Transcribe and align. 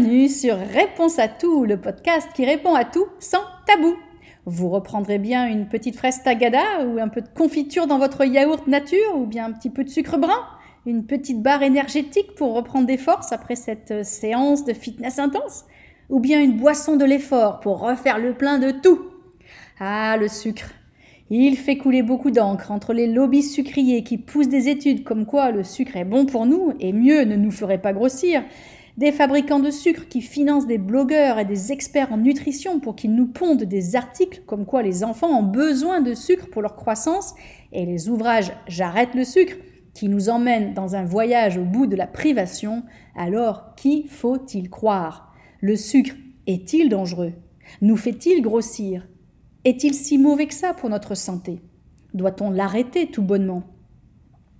Bienvenue 0.00 0.28
sur 0.30 0.56
Réponse 0.56 1.18
à 1.18 1.28
tout, 1.28 1.66
le 1.66 1.78
podcast 1.78 2.30
qui 2.34 2.46
répond 2.46 2.74
à 2.74 2.86
tout 2.86 3.04
sans 3.18 3.42
tabou. 3.66 3.96
Vous 4.46 4.70
reprendrez 4.70 5.18
bien 5.18 5.46
une 5.46 5.68
petite 5.68 5.94
fraise 5.94 6.22
tagada 6.22 6.86
ou 6.86 6.98
un 6.98 7.08
peu 7.08 7.20
de 7.20 7.28
confiture 7.28 7.86
dans 7.86 7.98
votre 7.98 8.24
yaourt 8.24 8.66
nature 8.66 9.14
ou 9.16 9.26
bien 9.26 9.44
un 9.44 9.52
petit 9.52 9.68
peu 9.68 9.84
de 9.84 9.90
sucre 9.90 10.16
brun, 10.16 10.42
une 10.86 11.04
petite 11.04 11.42
barre 11.42 11.62
énergétique 11.62 12.34
pour 12.34 12.54
reprendre 12.54 12.86
des 12.86 12.96
forces 12.96 13.32
après 13.32 13.56
cette 13.56 13.90
euh, 13.90 14.02
séance 14.02 14.64
de 14.64 14.72
fitness 14.72 15.18
intense 15.18 15.66
ou 16.08 16.18
bien 16.18 16.42
une 16.42 16.56
boisson 16.56 16.96
de 16.96 17.04
l'effort 17.04 17.60
pour 17.60 17.80
refaire 17.80 18.18
le 18.18 18.32
plein 18.32 18.58
de 18.58 18.70
tout. 18.70 19.00
Ah, 19.80 20.16
le 20.18 20.28
sucre. 20.28 20.70
Il 21.28 21.58
fait 21.58 21.76
couler 21.76 22.02
beaucoup 22.02 22.30
d'encre 22.30 22.70
entre 22.70 22.94
les 22.94 23.06
lobbies 23.06 23.42
sucriers 23.42 24.02
qui 24.02 24.16
poussent 24.16 24.48
des 24.48 24.70
études 24.70 25.04
comme 25.04 25.26
quoi 25.26 25.50
le 25.50 25.62
sucre 25.62 25.98
est 25.98 26.06
bon 26.06 26.24
pour 26.24 26.46
nous 26.46 26.72
et 26.80 26.94
mieux 26.94 27.24
ne 27.24 27.36
nous 27.36 27.50
ferait 27.50 27.82
pas 27.82 27.92
grossir, 27.92 28.42
des 29.00 29.12
fabricants 29.12 29.60
de 29.60 29.70
sucre 29.70 30.08
qui 30.08 30.20
financent 30.20 30.66
des 30.66 30.76
blogueurs 30.76 31.38
et 31.38 31.46
des 31.46 31.72
experts 31.72 32.12
en 32.12 32.18
nutrition 32.18 32.80
pour 32.80 32.96
qu'ils 32.96 33.14
nous 33.14 33.28
pondent 33.28 33.62
des 33.62 33.96
articles 33.96 34.42
comme 34.44 34.66
quoi 34.66 34.82
les 34.82 35.04
enfants 35.04 35.38
ont 35.38 35.42
besoin 35.42 36.02
de 36.02 36.12
sucre 36.12 36.50
pour 36.50 36.60
leur 36.60 36.76
croissance, 36.76 37.34
et 37.72 37.86
les 37.86 38.10
ouvrages 38.10 38.52
J'arrête 38.68 39.14
le 39.14 39.24
sucre 39.24 39.56
qui 39.94 40.10
nous 40.10 40.28
emmènent 40.28 40.74
dans 40.74 40.96
un 40.96 41.04
voyage 41.06 41.56
au 41.56 41.64
bout 41.64 41.86
de 41.86 41.96
la 41.96 42.06
privation, 42.06 42.82
alors 43.16 43.74
qui 43.74 44.06
faut-il 44.06 44.68
croire? 44.68 45.32
Le 45.62 45.76
sucre 45.76 46.14
est-il 46.46 46.90
dangereux? 46.90 47.32
Nous 47.80 47.96
fait-il 47.96 48.42
grossir? 48.42 49.08
Est-il 49.64 49.94
si 49.94 50.18
mauvais 50.18 50.46
que 50.46 50.52
ça 50.52 50.74
pour 50.74 50.90
notre 50.90 51.14
santé? 51.14 51.62
Doit-on 52.12 52.50
l'arrêter 52.50 53.06
tout 53.06 53.22
bonnement? 53.22 53.62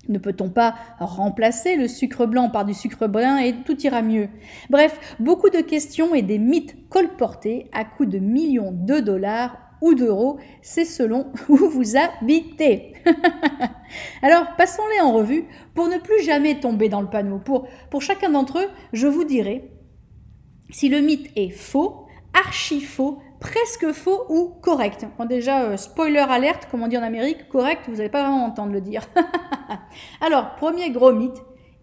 Ne 0.09 0.19
peut-on 0.19 0.51
pas 0.51 0.75
remplacer 0.99 1.77
le 1.77 1.87
sucre 1.87 2.27
blanc 2.27 2.49
par 2.49 2.65
du 2.65 2.75
sucre 2.75 3.07
brun 3.07 3.39
et 3.39 3.55
tout 3.65 3.81
ira 3.83 4.03
mieux? 4.03 4.29
Bref, 4.71 5.17
beaucoup 5.21 5.51
de 5.51 5.61
questions 5.61 6.15
et 6.15 6.23
des 6.23 6.39
mythes 6.39 6.89
colportés 6.89 7.69
à 7.73 7.85
coût 7.85 8.07
de 8.07 8.19
millions 8.19 8.73
de 8.73 9.01
dollars 9.01 9.59
ou 9.81 9.95
d'euros, 9.95 10.39
c'est 10.63 10.85
selon 10.85 11.33
où 11.49 11.57
vous 11.57 11.97
habitez. 11.97 12.93
Alors, 14.23 14.47
passons-les 14.57 15.01
en 15.01 15.13
revue 15.13 15.45
pour 15.75 15.89
ne 15.89 15.99
plus 15.99 16.23
jamais 16.23 16.61
tomber 16.61 16.89
dans 16.89 17.01
le 17.01 17.09
panneau. 17.09 17.39
Pour, 17.39 17.67
pour 17.91 18.03
chacun 18.03 18.31
d'entre 18.31 18.59
eux, 18.59 18.69
je 18.93 19.07
vous 19.07 19.25
dirai 19.25 19.71
si 20.71 20.89
le 20.89 21.01
mythe 21.01 21.31
est 21.37 21.51
faux, 21.51 22.07
archi 22.33 22.81
faux, 22.81 23.19
presque 23.41 23.93
faux 23.93 24.27
ou 24.29 24.55
correct. 24.63 25.07
déjà, 25.29 25.65
euh, 25.65 25.77
spoiler 25.77 26.19
alerte, 26.19 26.69
comme 26.71 26.83
on 26.83 26.89
dit 26.89 26.99
en 26.99 27.03
Amérique, 27.03 27.49
correct, 27.49 27.83
vous 27.89 27.97
n'allez 27.97 28.09
pas 28.09 28.23
vraiment 28.23 28.45
entendre 28.45 28.73
le 28.73 28.81
dire. 28.81 29.09
Alors, 30.21 30.55
premier 30.57 30.91
gros 30.91 31.13
mythe, 31.13 31.43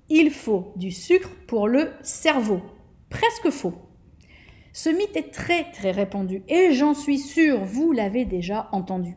il 0.09 0.31
faut 0.31 0.71
du 0.75 0.91
sucre 0.91 1.29
pour 1.47 1.67
le 1.67 1.91
cerveau. 2.01 2.61
Presque 3.09 3.49
faux. 3.49 3.73
Ce 4.71 4.89
mythe 4.89 5.17
est 5.17 5.33
très 5.33 5.71
très 5.71 5.91
répandu 5.91 6.43
et 6.47 6.71
j'en 6.71 6.93
suis 6.93 7.17
sûre, 7.17 7.63
vous 7.63 7.91
l'avez 7.91 8.25
déjà 8.25 8.69
entendu. 8.71 9.15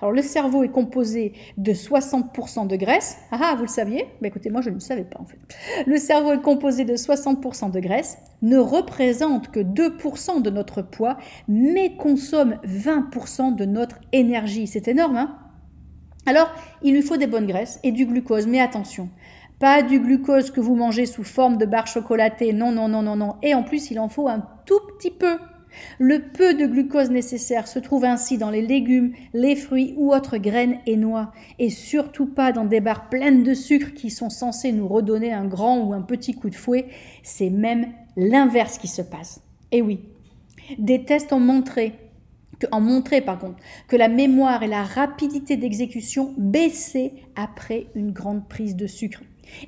Alors 0.00 0.12
le 0.12 0.22
cerveau 0.22 0.62
est 0.62 0.70
composé 0.70 1.32
de 1.56 1.72
60% 1.72 2.66
de 2.66 2.76
graisse. 2.76 3.18
Ah, 3.32 3.40
ah 3.42 3.54
vous 3.56 3.62
le 3.62 3.68
saviez? 3.68 4.06
Mais 4.20 4.28
Écoutez, 4.28 4.50
moi 4.50 4.60
je 4.60 4.70
ne 4.70 4.74
le 4.74 4.80
savais 4.80 5.04
pas 5.04 5.20
en 5.20 5.24
fait. 5.24 5.38
Le 5.86 5.96
cerveau 5.96 6.32
est 6.32 6.42
composé 6.42 6.84
de 6.84 6.94
60% 6.94 7.70
de 7.70 7.80
graisse, 7.80 8.18
ne 8.42 8.58
représente 8.58 9.50
que 9.50 9.60
2% 9.60 10.42
de 10.42 10.50
notre 10.50 10.82
poids, 10.82 11.18
mais 11.48 11.96
consomme 11.96 12.58
20% 12.64 13.54
de 13.54 13.64
notre 13.64 13.96
énergie. 14.12 14.66
C'est 14.66 14.88
énorme, 14.88 15.16
hein? 15.16 15.38
Alors, 16.26 16.52
il 16.82 16.94
lui 16.94 17.02
faut 17.02 17.16
des 17.16 17.26
bonnes 17.26 17.46
graisses 17.46 17.80
et 17.82 17.90
du 17.90 18.04
glucose, 18.04 18.46
mais 18.46 18.60
attention, 18.60 19.08
pas 19.58 19.82
du 19.82 19.98
glucose 19.98 20.50
que 20.50 20.60
vous 20.60 20.76
mangez 20.76 21.06
sous 21.06 21.24
forme 21.24 21.56
de 21.56 21.66
barre 21.66 21.86
chocolatée, 21.86 22.52
non, 22.52 22.70
non, 22.70 22.86
non, 22.86 23.02
non, 23.02 23.16
non. 23.16 23.36
Et 23.42 23.54
en 23.54 23.62
plus, 23.64 23.90
il 23.90 23.98
en 23.98 24.08
faut 24.08 24.28
un 24.28 24.46
tout 24.66 24.80
petit 24.96 25.10
peu. 25.10 25.38
Le 25.98 26.20
peu 26.20 26.54
de 26.54 26.66
glucose 26.66 27.10
nécessaire 27.10 27.68
se 27.68 27.78
trouve 27.78 28.04
ainsi 28.04 28.38
dans 28.38 28.50
les 28.50 28.62
légumes, 28.62 29.12
les 29.34 29.56
fruits 29.56 29.94
ou 29.96 30.12
autres 30.12 30.38
graines 30.38 30.78
et 30.86 30.96
noix, 30.96 31.32
et 31.58 31.70
surtout 31.70 32.26
pas 32.26 32.52
dans 32.52 32.64
des 32.64 32.80
barres 32.80 33.08
pleines 33.08 33.42
de 33.42 33.54
sucre 33.54 33.92
qui 33.94 34.10
sont 34.10 34.30
censées 34.30 34.72
nous 34.72 34.88
redonner 34.88 35.32
un 35.32 35.46
grand 35.46 35.78
ou 35.80 35.92
un 35.92 36.02
petit 36.02 36.34
coup 36.34 36.50
de 36.50 36.54
fouet, 36.54 36.86
c'est 37.22 37.50
même 37.50 37.88
l'inverse 38.16 38.78
qui 38.78 38.88
se 38.88 39.02
passe. 39.02 39.40
Et 39.72 39.82
oui, 39.82 40.00
des 40.78 41.04
tests 41.04 41.32
ont 41.32 41.40
montré 41.40 41.94
que, 42.58 42.66
que 43.86 43.96
la 43.96 44.08
mémoire 44.08 44.62
et 44.62 44.68
la 44.68 44.82
rapidité 44.82 45.56
d'exécution 45.56 46.34
baissaient 46.36 47.12
après 47.36 47.86
une 47.94 48.10
grande 48.10 48.48
prise 48.48 48.76
de 48.76 48.86
sucre. 48.86 49.22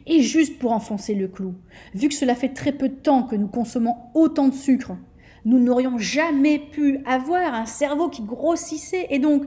Et 0.07 0.21
juste 0.21 0.59
pour 0.59 0.73
enfoncer 0.73 1.15
le 1.15 1.29
clou, 1.29 1.55
vu 1.95 2.09
que 2.09 2.15
cela 2.15 2.35
fait 2.35 2.51
très 2.51 2.73
peu 2.73 2.89
de 2.89 2.95
temps 2.95 3.23
que 3.23 3.37
nous 3.37 3.49
consommons 3.49 3.97
autant 4.15 4.49
de 4.49 4.55
sucre, 4.55 4.97
nous 5.45 5.59
n'aurions 5.59 5.99
jamais 5.99 6.59
pu 6.59 7.01
avoir 7.07 7.55
un 7.55 7.67
cerveau 7.67 8.09
qui 8.09 8.23
grossissait 8.23 9.07
et 9.11 9.19
donc 9.19 9.45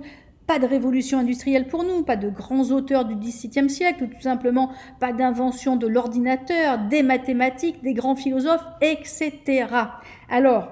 pas 0.47 0.59
de 0.59 0.65
révolution 0.65 1.19
industrielle 1.19 1.67
pour 1.67 1.83
nous, 1.83 2.03
pas 2.03 2.17
de 2.17 2.29
grands 2.29 2.71
auteurs 2.71 3.05
du 3.05 3.15
XVIIe 3.15 3.69
siècle, 3.69 4.03
ou 4.03 4.07
tout 4.07 4.21
simplement 4.21 4.71
pas 4.99 5.13
d'invention 5.13 5.75
de 5.75 5.87
l'ordinateur, 5.87 6.79
des 6.89 7.03
mathématiques, 7.03 7.81
des 7.81 7.93
grands 7.93 8.15
philosophes, 8.15 8.65
etc. 8.81 9.65
Alors, 10.29 10.69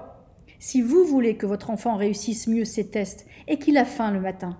si 0.58 0.82
vous 0.82 1.04
voulez 1.04 1.36
que 1.36 1.46
votre 1.46 1.70
enfant 1.70 1.96
réussisse 1.96 2.46
mieux 2.48 2.64
ses 2.64 2.88
tests 2.90 3.26
et 3.48 3.58
qu'il 3.58 3.78
a 3.78 3.84
faim 3.84 4.12
le 4.12 4.20
matin, 4.20 4.58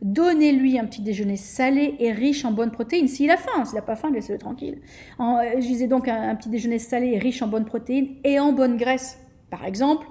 donnez-lui 0.00 0.78
un 0.78 0.86
petit 0.86 1.02
déjeuner 1.02 1.36
salé 1.36 1.96
et 1.98 2.12
riche 2.12 2.44
en 2.44 2.52
bonnes 2.52 2.70
protéines. 2.70 3.08
S'il 3.08 3.30
a 3.30 3.36
faim, 3.36 3.64
s'il 3.64 3.74
n'a 3.74 3.82
pas 3.82 3.96
faim, 3.96 4.10
laissez-le 4.12 4.38
tranquille. 4.38 4.80
je 5.18 5.60
disais 5.60 5.88
donc 5.88 6.08
un, 6.08 6.30
un 6.30 6.34
petit 6.36 6.48
déjeuner 6.48 6.78
salé 6.78 7.08
et 7.08 7.18
riche 7.18 7.42
en 7.42 7.48
bonnes 7.48 7.66
protéines 7.66 8.16
et 8.24 8.38
en 8.38 8.52
bonnes 8.52 8.76
graisses. 8.76 9.18
Par 9.52 9.66
exemple, 9.66 10.06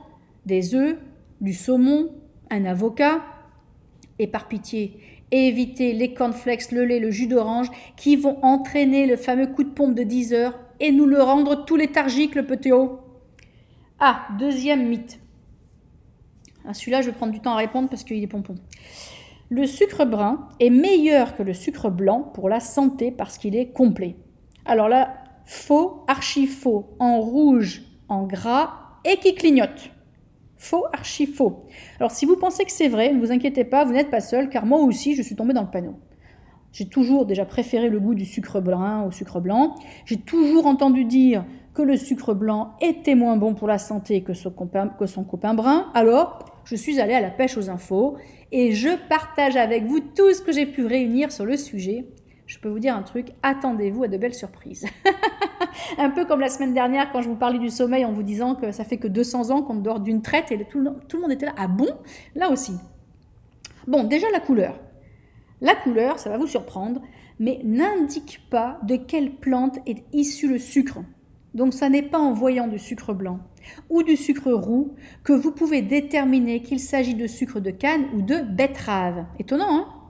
des 0.46 0.76
œufs, 0.76 1.00
du 1.42 1.56
saumon, 1.56 2.12
un 2.52 2.64
avocat, 2.64 3.24
et 4.20 4.28
par 4.28 4.48
pitié, 4.48 5.00
évitez 5.32 5.94
les 5.94 6.14
cornflakes, 6.14 6.72
le 6.72 6.86
lait, 6.86 7.00
le 7.00 7.10
jus 7.10 7.26
d'orange 7.26 7.72
qui 7.98 8.16
vont 8.16 8.38
entraîner 8.44 9.08
le 9.08 9.18
fameux 9.18 9.48
coup 9.48 9.64
de 9.64 9.72
pompe 9.72 9.96
de 9.96 10.04
10 10.04 10.34
heures 10.36 10.60
et 10.80 10.92
nous 10.92 11.08
le 11.08 11.24
rendre 11.24 11.66
tout 11.66 11.76
léthargique, 11.76 12.36
le 12.36 12.46
petit 12.46 12.72
haut. 12.72 13.00
Ah, 14.00 14.28
deuxième 14.38 14.88
mythe. 14.88 15.20
Ah, 16.68 16.76
celui-là, 16.76 17.02
je 17.02 17.08
vais 17.08 17.16
prendre 17.16 17.34
du 17.34 17.40
temps 17.40 17.54
à 17.54 17.58
répondre 17.58 17.90
parce 17.90 18.04
qu'il 18.04 18.22
est 18.22 18.28
pompon. 18.28 18.54
Le 19.50 19.66
sucre 19.66 20.06
brun 20.06 20.50
est 20.60 20.70
meilleur 20.70 21.36
que 21.36 21.42
le 21.42 21.56
sucre 21.56 21.90
blanc 21.90 22.22
pour 22.22 22.48
la 22.48 22.60
santé 22.60 23.10
parce 23.10 23.40
qu'il 23.40 23.56
est 23.56 23.72
complet. 23.72 24.18
Alors 24.66 24.88
là, 24.88 25.16
faux, 25.48 26.04
archi 26.08 26.46
faux, 26.46 26.96
en 27.00 27.20
rouge, 27.20 27.82
en 28.08 28.28
gras 28.28 28.81
et 29.06 29.18
qui 29.18 29.36
clignote. 29.36 29.92
Faux, 30.58 30.86
archi 30.94 31.26
faux. 31.26 31.66
Alors 32.00 32.12
si 32.12 32.26
vous 32.26 32.36
pensez 32.36 32.66
que 32.66 32.72
c'est 32.72 32.88
vrai, 32.88 33.12
ne 33.12 33.20
vous 33.20 33.32
inquiétez 33.32 33.64
pas, 33.64 33.84
vous 33.84 33.94
n'êtes 33.94 34.12
pas 34.12 34.20
seul, 34.22 34.50
car 34.50 34.66
moi 34.66 34.80
aussi 34.80 35.16
je 35.16 35.22
suis 35.22 35.36
tombée 35.36 35.54
dans 35.54 35.64
le 35.64 35.72
panneau. 35.72 35.96
J'ai 36.72 36.86
toujours 36.86 37.26
déjà 37.26 37.46
préféré 37.46 37.90
le 37.90 38.00
goût 38.00 38.16
du 38.16 38.26
sucre 38.26 38.62
brun 38.62 39.04
au 39.04 39.12
sucre 39.12 39.42
blanc. 39.42 39.76
J'ai 40.06 40.18
toujours 40.18 40.68
entendu 40.68 41.04
dire 41.04 41.44
que 41.74 41.82
le 41.82 41.98
sucre 41.98 42.34
blanc 42.34 42.76
était 42.82 43.16
moins 43.16 43.38
bon 43.38 43.56
pour 43.56 43.68
la 43.68 43.78
santé 43.78 44.22
que 44.22 44.34
son 44.34 44.52
copain, 44.52 45.54
brun. 45.54 45.92
Alors, 45.94 46.40
je 46.64 46.76
suis 46.76 47.00
allée 47.00 47.14
à 47.14 47.22
la 47.22 47.30
pêche 47.30 47.58
aux 47.58 47.70
infos 47.70 48.16
et 48.52 48.72
je 48.74 48.90
partage 49.10 49.56
avec 49.56 49.86
vous 49.86 50.00
tout 50.00 50.34
ce 50.34 50.42
que 50.42 50.52
j'ai 50.52 50.66
pu 50.66 50.86
réunir 50.86 51.32
sur 51.32 51.46
le 51.46 51.58
sujet. 51.58 52.06
Je 52.52 52.60
peux 52.60 52.68
vous 52.68 52.80
dire 52.80 52.98
un 52.98 53.02
truc, 53.02 53.28
attendez-vous 53.44 54.04
à 54.04 54.08
de 54.10 54.18
belles 54.18 54.34
surprises. 54.34 54.86
un 55.98 56.10
peu 56.10 56.26
comme 56.26 56.42
la 56.42 56.50
semaine 56.50 56.74
dernière 56.74 57.10
quand 57.14 57.22
je 57.22 57.30
vous 57.30 57.38
parlais 57.38 57.60
du 57.60 57.70
sommeil 57.70 58.04
en 58.04 58.12
vous 58.12 58.24
disant 58.24 58.56
que 58.56 58.74
ça 58.74 58.84
fait 58.84 58.98
que 58.98 59.08
200 59.08 59.52
ans 59.52 59.62
qu'on 59.62 59.76
dort 59.76 60.02
d'une 60.02 60.22
traite 60.22 60.52
et 60.52 60.66
tout 60.66 60.80
le, 60.82 60.92
tout 61.08 61.16
le 61.16 61.22
monde 61.22 61.32
était 61.32 61.46
là. 61.46 61.54
Ah 61.58 61.70
bon? 61.70 61.88
Là 62.36 62.52
aussi. 62.52 62.74
Bon, 63.88 64.04
déjà 64.04 64.30
la 64.34 64.42
couleur. 64.42 64.78
La 65.62 65.76
couleur, 65.76 66.20
ça 66.20 66.30
va 66.30 66.38
vous 66.38 66.46
surprendre, 66.46 67.02
mais 67.40 67.62
n'indique 67.64 68.42
pas 68.50 68.80
de 68.84 68.98
quelle 68.98 69.32
plante 69.32 69.78
est 69.86 70.04
issu 70.12 70.50
le 70.50 70.60
sucre. 70.60 71.00
Donc 71.54 71.74
ça 71.74 71.88
n'est 71.88 72.02
pas 72.02 72.20
en 72.20 72.34
voyant 72.34 72.68
du 72.68 72.80
sucre 72.80 73.14
blanc 73.14 73.40
ou 73.90 74.04
du 74.04 74.18
sucre 74.18 74.52
roux 74.52 74.94
que 75.24 75.32
vous 75.32 75.54
pouvez 75.54 75.82
déterminer 75.82 76.62
qu'il 76.62 76.82
s'agit 76.82 77.16
de 77.16 77.28
sucre 77.28 77.62
de 77.62 77.72
canne 77.72 78.08
ou 78.14 78.22
de 78.22 78.42
betterave. 78.42 79.24
Étonnant, 79.40 79.70
hein? 79.70 80.01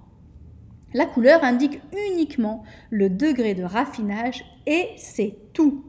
La 0.93 1.05
couleur 1.05 1.43
indique 1.43 1.81
uniquement 2.11 2.63
le 2.89 3.09
degré 3.09 3.53
de 3.53 3.63
raffinage 3.63 4.43
et 4.67 4.89
c'est 4.97 5.35
tout. 5.53 5.85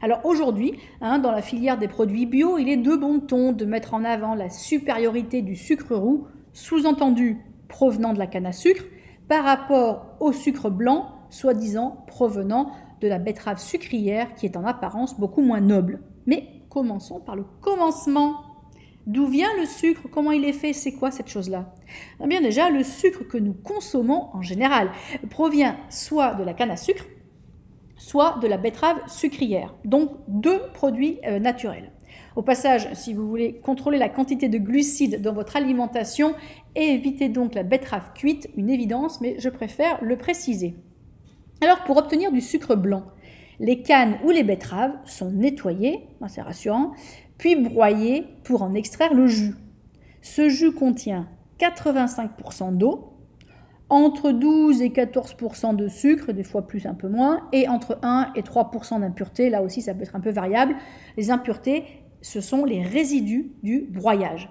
Alors 0.00 0.24
aujourd'hui, 0.24 0.74
hein, 1.00 1.18
dans 1.18 1.32
la 1.32 1.42
filière 1.42 1.78
des 1.78 1.88
produits 1.88 2.26
bio, 2.26 2.58
il 2.58 2.68
est 2.68 2.76
de 2.76 2.94
bon 2.94 3.20
ton 3.20 3.52
de 3.52 3.64
mettre 3.64 3.94
en 3.94 4.04
avant 4.04 4.34
la 4.34 4.48
supériorité 4.48 5.42
du 5.42 5.56
sucre 5.56 5.94
roux, 5.96 6.26
sous-entendu 6.52 7.38
provenant 7.68 8.12
de 8.12 8.18
la 8.18 8.26
canne 8.26 8.46
à 8.46 8.52
sucre, 8.52 8.84
par 9.28 9.44
rapport 9.44 10.16
au 10.20 10.32
sucre 10.32 10.70
blanc, 10.70 11.10
soi-disant 11.30 12.04
provenant 12.06 12.70
de 13.00 13.08
la 13.08 13.18
betterave 13.18 13.58
sucrière, 13.58 14.34
qui 14.34 14.46
est 14.46 14.56
en 14.56 14.64
apparence 14.64 15.18
beaucoup 15.18 15.42
moins 15.42 15.60
noble. 15.60 16.00
Mais 16.26 16.48
commençons 16.70 17.20
par 17.20 17.36
le 17.36 17.44
commencement. 17.60 18.47
D'où 19.08 19.26
vient 19.26 19.48
le 19.58 19.64
sucre? 19.64 20.02
Comment 20.12 20.32
il 20.32 20.44
est 20.44 20.52
fait? 20.52 20.74
C'est 20.74 20.92
quoi 20.92 21.10
cette 21.10 21.28
chose-là? 21.28 21.74
Eh 22.22 22.26
Bien 22.26 22.42
déjà, 22.42 22.68
le 22.68 22.84
sucre 22.84 23.24
que 23.24 23.38
nous 23.38 23.54
consommons 23.54 24.28
en 24.34 24.42
général 24.42 24.90
provient 25.30 25.78
soit 25.88 26.34
de 26.34 26.44
la 26.44 26.52
canne 26.52 26.70
à 26.70 26.76
sucre, 26.76 27.06
soit 27.96 28.38
de 28.42 28.46
la 28.46 28.58
betterave 28.58 28.98
sucrière. 29.06 29.74
Donc 29.86 30.10
deux 30.28 30.60
produits 30.74 31.20
euh, 31.24 31.38
naturels. 31.38 31.90
Au 32.36 32.42
passage, 32.42 32.86
si 32.92 33.14
vous 33.14 33.26
voulez 33.26 33.54
contrôler 33.60 33.96
la 33.96 34.10
quantité 34.10 34.50
de 34.50 34.58
glucides 34.58 35.22
dans 35.22 35.32
votre 35.32 35.56
alimentation, 35.56 36.34
évitez 36.74 37.30
donc 37.30 37.54
la 37.54 37.62
betterave 37.62 38.12
cuite, 38.14 38.50
une 38.58 38.68
évidence, 38.68 39.22
mais 39.22 39.36
je 39.38 39.48
préfère 39.48 40.04
le 40.04 40.18
préciser. 40.18 40.76
Alors 41.62 41.82
pour 41.84 41.96
obtenir 41.96 42.30
du 42.30 42.42
sucre 42.42 42.76
blanc, 42.76 43.04
les 43.58 43.82
cannes 43.82 44.18
ou 44.24 44.30
les 44.30 44.44
betteraves 44.44 44.94
sont 45.04 45.32
nettoyées, 45.32 46.06
c'est 46.28 46.42
rassurant, 46.42 46.92
puis 47.38 47.56
broyées 47.56 48.26
pour 48.44 48.62
en 48.62 48.74
extraire 48.74 49.14
le 49.14 49.26
jus. 49.26 49.54
Ce 50.20 50.48
jus 50.48 50.72
contient 50.72 51.28
85% 51.60 52.76
d'eau, 52.76 53.14
entre 53.88 54.32
12 54.32 54.82
et 54.82 54.90
14% 54.90 55.74
de 55.74 55.88
sucre, 55.88 56.32
des 56.32 56.44
fois 56.44 56.66
plus 56.66 56.86
un 56.86 56.94
peu 56.94 57.08
moins, 57.08 57.48
et 57.52 57.68
entre 57.68 57.98
1 58.02 58.32
et 58.36 58.42
3% 58.42 59.00
d'impuretés, 59.00 59.48
là 59.48 59.62
aussi 59.62 59.80
ça 59.80 59.94
peut 59.94 60.02
être 60.02 60.16
un 60.16 60.20
peu 60.20 60.30
variable. 60.30 60.76
Les 61.16 61.30
impuretés, 61.30 61.84
ce 62.20 62.40
sont 62.40 62.64
les 62.64 62.82
résidus 62.82 63.52
du 63.62 63.86
broyage. 63.88 64.50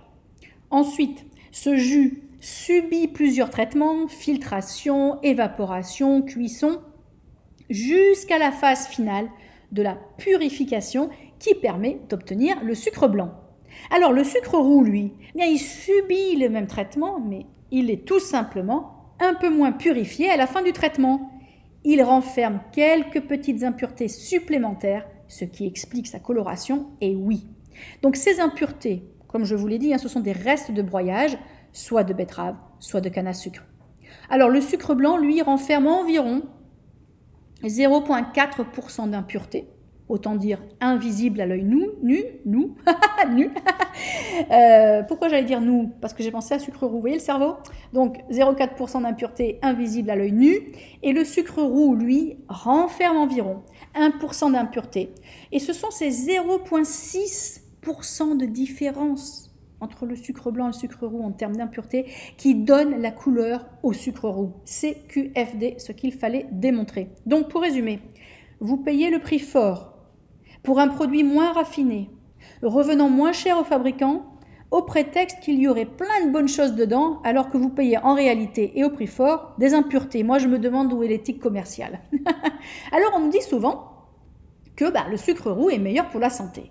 Ensuite, 0.71 1.25
ce 1.51 1.75
jus 1.75 2.23
subit 2.39 3.07
plusieurs 3.07 3.49
traitements, 3.49 4.07
filtration, 4.07 5.21
évaporation, 5.21 6.21
cuisson, 6.21 6.79
jusqu'à 7.69 8.37
la 8.37 8.51
phase 8.51 8.87
finale 8.87 9.27
de 9.71 9.81
la 9.81 9.97
purification 10.17 11.09
qui 11.39 11.55
permet 11.55 11.99
d'obtenir 12.09 12.63
le 12.63 12.75
sucre 12.75 13.07
blanc. 13.07 13.31
Alors 13.91 14.11
le 14.11 14.23
sucre 14.23 14.57
roux, 14.57 14.83
lui, 14.83 15.13
il 15.35 15.59
subit 15.59 16.35
le 16.37 16.49
même 16.49 16.67
traitement, 16.67 17.19
mais 17.19 17.45
il 17.71 17.91
est 17.91 18.05
tout 18.05 18.19
simplement 18.19 19.13
un 19.19 19.33
peu 19.33 19.49
moins 19.49 19.71
purifié 19.71 20.29
à 20.29 20.37
la 20.37 20.47
fin 20.47 20.61
du 20.61 20.73
traitement. 20.73 21.31
Il 21.83 22.01
renferme 22.03 22.61
quelques 22.71 23.21
petites 23.21 23.63
impuretés 23.63 24.07
supplémentaires, 24.07 25.07
ce 25.27 25.45
qui 25.45 25.65
explique 25.65 26.07
sa 26.07 26.19
coloration, 26.19 26.87
et 27.01 27.15
oui. 27.15 27.47
Donc 28.01 28.15
ces 28.15 28.39
impuretés, 28.39 29.03
comme 29.27 29.45
je 29.45 29.55
vous 29.55 29.67
l'ai 29.67 29.77
dit, 29.77 29.93
hein, 29.93 29.97
ce 29.97 30.09
sont 30.09 30.19
des 30.19 30.31
restes 30.31 30.71
de 30.71 30.81
broyage, 30.81 31.37
soit 31.71 32.03
de 32.03 32.13
betterave, 32.13 32.55
soit 32.79 33.01
de 33.01 33.09
canne 33.09 33.27
à 33.27 33.33
sucre. 33.33 33.63
Alors 34.29 34.49
le 34.49 34.61
sucre 34.61 34.95
blanc, 34.95 35.17
lui, 35.17 35.41
renferme 35.41 35.87
environ 35.87 36.43
0,4% 37.63 39.09
d'impureté, 39.09 39.67
autant 40.09 40.35
dire 40.35 40.63
invisible 40.79 41.41
à 41.41 41.45
l'œil 41.45 41.63
nu, 41.63 41.85
nu, 42.01 42.23
nous, 42.45 42.75
nu. 43.33 43.49
Euh, 44.51 45.01
pourquoi 45.03 45.29
j'allais 45.29 45.45
dire 45.45 45.61
nous? 45.61 45.91
Parce 45.99 46.13
que 46.13 46.21
j'ai 46.21 46.29
pensé 46.31 46.53
à 46.53 46.59
sucre 46.59 46.85
roux, 46.85 46.93
vous 46.93 47.01
voyez 47.01 47.15
le 47.15 47.21
cerveau? 47.21 47.55
Donc 47.93 48.19
0,4% 48.29 49.01
d'impureté 49.01 49.57
invisible 49.61 50.09
à 50.11 50.15
l'œil 50.15 50.31
nu, 50.31 50.71
et 51.01 51.11
le 51.11 51.25
sucre 51.25 51.61
roux, 51.61 51.95
lui, 51.95 52.37
renferme 52.47 53.17
environ 53.17 53.63
1% 53.95 54.51
d'impureté. 54.51 55.11
Et 55.51 55.57
ce 55.59 55.73
sont 55.73 55.89
ces 55.91 56.11
0,6% 56.11 58.37
de 58.37 58.45
différence 58.45 59.51
entre 59.79 60.05
le 60.05 60.15
sucre 60.15 60.51
blanc 60.51 60.65
et 60.65 60.69
le 60.69 60.73
sucre 60.73 61.07
roux 61.07 61.23
en 61.23 61.31
termes 61.31 61.55
d'impureté 61.55 62.05
qui 62.37 62.53
donne 62.55 63.01
la 63.01 63.11
couleur 63.11 63.65
au 63.83 63.93
sucre 63.93 64.29
roux. 64.29 64.53
C'est 64.65 65.07
QFD, 65.07 65.79
ce 65.79 65.91
qu'il 65.91 66.13
fallait 66.13 66.47
démontrer. 66.51 67.09
Donc 67.25 67.49
pour 67.49 67.61
résumer, 67.61 67.99
vous 68.59 68.77
payez 68.77 69.09
le 69.09 69.19
prix 69.19 69.39
fort 69.39 69.96
pour 70.67 70.81
un 70.81 70.89
produit 70.89 71.23
moins 71.23 71.53
raffiné, 71.53 72.09
revenant 72.61 73.07
moins 73.07 73.31
cher 73.31 73.57
au 73.57 73.63
fabricant, 73.63 74.25
au 74.69 74.81
prétexte 74.81 75.39
qu'il 75.39 75.61
y 75.61 75.67
aurait 75.69 75.85
plein 75.85 76.25
de 76.25 76.33
bonnes 76.33 76.49
choses 76.49 76.75
dedans, 76.75 77.21
alors 77.23 77.49
que 77.49 77.55
vous 77.55 77.69
payez 77.69 77.97
en 77.99 78.13
réalité 78.13 78.77
et 78.77 78.83
au 78.83 78.89
prix 78.89 79.07
fort 79.07 79.55
des 79.59 79.73
impuretés. 79.73 80.23
Moi, 80.23 80.39
je 80.39 80.49
me 80.49 80.59
demande 80.59 80.91
où 80.91 81.03
est 81.03 81.07
l'éthique 81.07 81.39
commerciale. 81.39 82.01
alors, 82.91 83.13
on 83.15 83.21
nous 83.21 83.29
dit 83.29 83.41
souvent 83.41 83.93
que 84.75 84.91
bah, 84.91 85.05
le 85.09 85.15
sucre 85.15 85.51
roux 85.51 85.69
est 85.69 85.79
meilleur 85.79 86.09
pour 86.09 86.19
la 86.19 86.29
santé. 86.29 86.69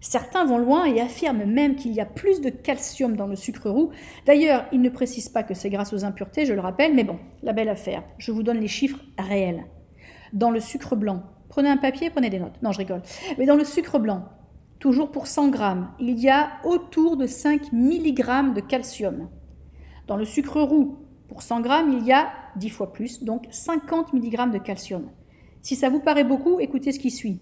Certains 0.00 0.44
vont 0.44 0.58
loin 0.58 0.84
et 0.84 1.00
affirment 1.00 1.44
même 1.44 1.74
qu'il 1.74 1.90
y 1.90 2.00
a 2.00 2.06
plus 2.06 2.40
de 2.40 2.50
calcium 2.50 3.16
dans 3.16 3.26
le 3.26 3.34
sucre 3.34 3.68
roux. 3.68 3.90
D'ailleurs, 4.26 4.64
ils 4.70 4.80
ne 4.80 4.90
précisent 4.90 5.28
pas 5.28 5.42
que 5.42 5.54
c'est 5.54 5.70
grâce 5.70 5.92
aux 5.92 6.04
impuretés, 6.04 6.46
je 6.46 6.54
le 6.54 6.60
rappelle, 6.60 6.94
mais 6.94 7.02
bon, 7.02 7.18
la 7.42 7.52
belle 7.52 7.68
affaire. 7.68 8.04
Je 8.16 8.30
vous 8.30 8.44
donne 8.44 8.60
les 8.60 8.68
chiffres 8.68 9.00
réels. 9.18 9.64
Dans 10.32 10.52
le 10.52 10.60
sucre 10.60 10.94
blanc, 10.94 11.24
prenez 11.54 11.68
un 11.68 11.76
papier, 11.76 12.10
prenez 12.10 12.30
des 12.30 12.40
notes. 12.40 12.60
Non, 12.62 12.72
je 12.72 12.78
rigole. 12.78 13.00
Mais 13.38 13.46
dans 13.46 13.54
le 13.54 13.62
sucre 13.64 14.00
blanc, 14.00 14.24
toujours 14.80 15.12
pour 15.12 15.28
100 15.28 15.50
grammes, 15.50 15.88
il 16.00 16.18
y 16.18 16.28
a 16.28 16.50
autour 16.64 17.16
de 17.16 17.28
5 17.28 17.72
mg 17.72 18.54
de 18.54 18.60
calcium. 18.60 19.28
Dans 20.08 20.16
le 20.16 20.24
sucre 20.24 20.60
roux, 20.60 20.98
pour 21.28 21.42
100 21.42 21.60
grammes, 21.60 21.92
il 21.92 22.04
y 22.04 22.12
a 22.12 22.26
10 22.56 22.70
fois 22.70 22.92
plus, 22.92 23.22
donc 23.22 23.44
50 23.50 24.12
mg 24.14 24.50
de 24.50 24.58
calcium. 24.58 25.04
Si 25.62 25.76
ça 25.76 25.90
vous 25.90 26.00
paraît 26.00 26.24
beaucoup, 26.24 26.58
écoutez 26.58 26.90
ce 26.90 26.98
qui 26.98 27.12
suit. 27.12 27.38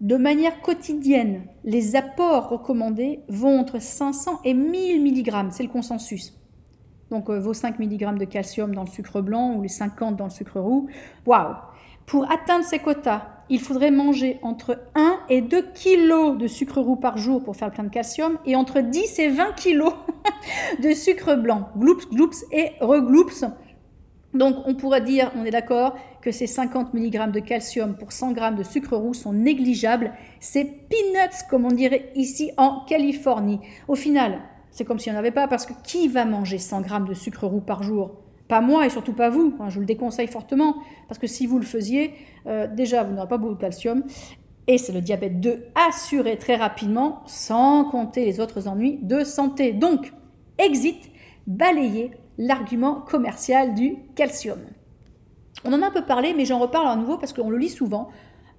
De 0.00 0.16
manière 0.16 0.60
quotidienne, 0.60 1.46
les 1.62 1.94
apports 1.94 2.48
recommandés 2.48 3.20
vont 3.28 3.60
entre 3.60 3.80
500 3.80 4.40
et 4.44 4.52
1000 4.52 5.00
mg, 5.00 5.52
c'est 5.52 5.62
le 5.62 5.68
consensus. 5.68 6.36
Donc 7.10 7.30
euh, 7.30 7.38
vos 7.38 7.54
5 7.54 7.78
mg 7.78 8.18
de 8.18 8.24
calcium 8.24 8.74
dans 8.74 8.82
le 8.82 8.88
sucre 8.88 9.20
blanc 9.20 9.54
ou 9.54 9.62
les 9.62 9.68
50 9.68 10.16
dans 10.16 10.24
le 10.24 10.30
sucre 10.30 10.58
roux. 10.58 10.88
Waouh 11.24 11.54
Pour 12.06 12.30
atteindre 12.30 12.64
ces 12.64 12.78
quotas, 12.78 13.28
il 13.48 13.60
faudrait 13.60 13.90
manger 13.90 14.38
entre 14.42 14.78
1 14.94 15.20
et 15.28 15.40
2 15.40 15.62
kg 15.62 16.36
de 16.38 16.46
sucre 16.46 16.80
roux 16.80 16.96
par 16.96 17.18
jour 17.18 17.42
pour 17.42 17.56
faire 17.56 17.70
plein 17.70 17.84
de 17.84 17.90
calcium 17.90 18.38
et 18.44 18.56
entre 18.56 18.80
10 18.80 19.18
et 19.18 19.28
20 19.28 19.52
kg 19.52 19.82
de 20.82 20.92
sucre 20.92 21.34
blanc. 21.34 21.68
Gloops, 21.76 22.08
gloops 22.10 22.44
et 22.52 22.72
regloops 22.80 23.44
donc 24.36 24.56
on 24.66 24.74
pourrait 24.74 25.00
dire, 25.00 25.30
on 25.36 25.44
est 25.44 25.50
d'accord, 25.50 25.96
que 26.20 26.30
ces 26.30 26.46
50 26.46 26.94
mg 26.94 27.30
de 27.30 27.40
calcium 27.40 27.96
pour 27.96 28.12
100 28.12 28.34
g 28.34 28.40
de 28.56 28.62
sucre 28.62 28.96
roux 28.96 29.14
sont 29.14 29.32
négligeables. 29.32 30.12
C'est 30.40 30.64
peanuts, 30.64 31.44
comme 31.48 31.64
on 31.64 31.70
dirait 31.72 32.12
ici 32.14 32.50
en 32.56 32.84
Californie. 32.84 33.60
Au 33.88 33.94
final, 33.94 34.40
c'est 34.70 34.84
comme 34.84 34.98
s'il 34.98 35.12
n'y 35.12 35.16
en 35.16 35.20
avait 35.20 35.30
pas, 35.30 35.48
parce 35.48 35.64
que 35.64 35.72
qui 35.84 36.08
va 36.08 36.24
manger 36.24 36.58
100 36.58 36.84
g 36.84 36.94
de 37.08 37.14
sucre 37.14 37.46
roux 37.46 37.60
par 37.60 37.82
jour? 37.82 38.25
Pas 38.48 38.60
moi 38.60 38.86
et 38.86 38.90
surtout 38.90 39.12
pas 39.12 39.28
vous. 39.28 39.54
je 39.68 39.74
vous 39.74 39.80
le 39.80 39.86
déconseille 39.86 40.28
fortement, 40.28 40.76
parce 41.08 41.18
que 41.18 41.26
si 41.26 41.46
vous 41.46 41.58
le 41.58 41.64
faisiez, 41.64 42.14
euh, 42.46 42.66
déjà, 42.66 43.02
vous 43.02 43.14
n'aurez 43.14 43.28
pas 43.28 43.38
beaucoup 43.38 43.54
de 43.54 43.60
calcium. 43.60 44.04
Et 44.68 44.78
c'est 44.78 44.92
le 44.92 45.00
diabète 45.00 45.40
2 45.40 45.66
assuré 45.88 46.36
très 46.38 46.56
rapidement, 46.56 47.22
sans 47.26 47.84
compter 47.84 48.24
les 48.24 48.40
autres 48.40 48.68
ennuis 48.68 48.98
de 49.02 49.24
santé. 49.24 49.72
Donc, 49.72 50.12
exit, 50.58 51.10
balayez 51.46 52.12
l'argument 52.38 53.00
commercial 53.00 53.74
du 53.74 53.96
calcium. 54.14 54.58
On 55.64 55.72
en 55.72 55.82
a 55.82 55.86
un 55.86 55.90
peu 55.90 56.02
parlé, 56.02 56.34
mais 56.34 56.44
j'en 56.44 56.58
reparle 56.58 56.88
à 56.88 56.96
nouveau 56.96 57.16
parce 57.16 57.32
qu'on 57.32 57.50
le 57.50 57.58
lit 57.58 57.68
souvent. 57.68 58.08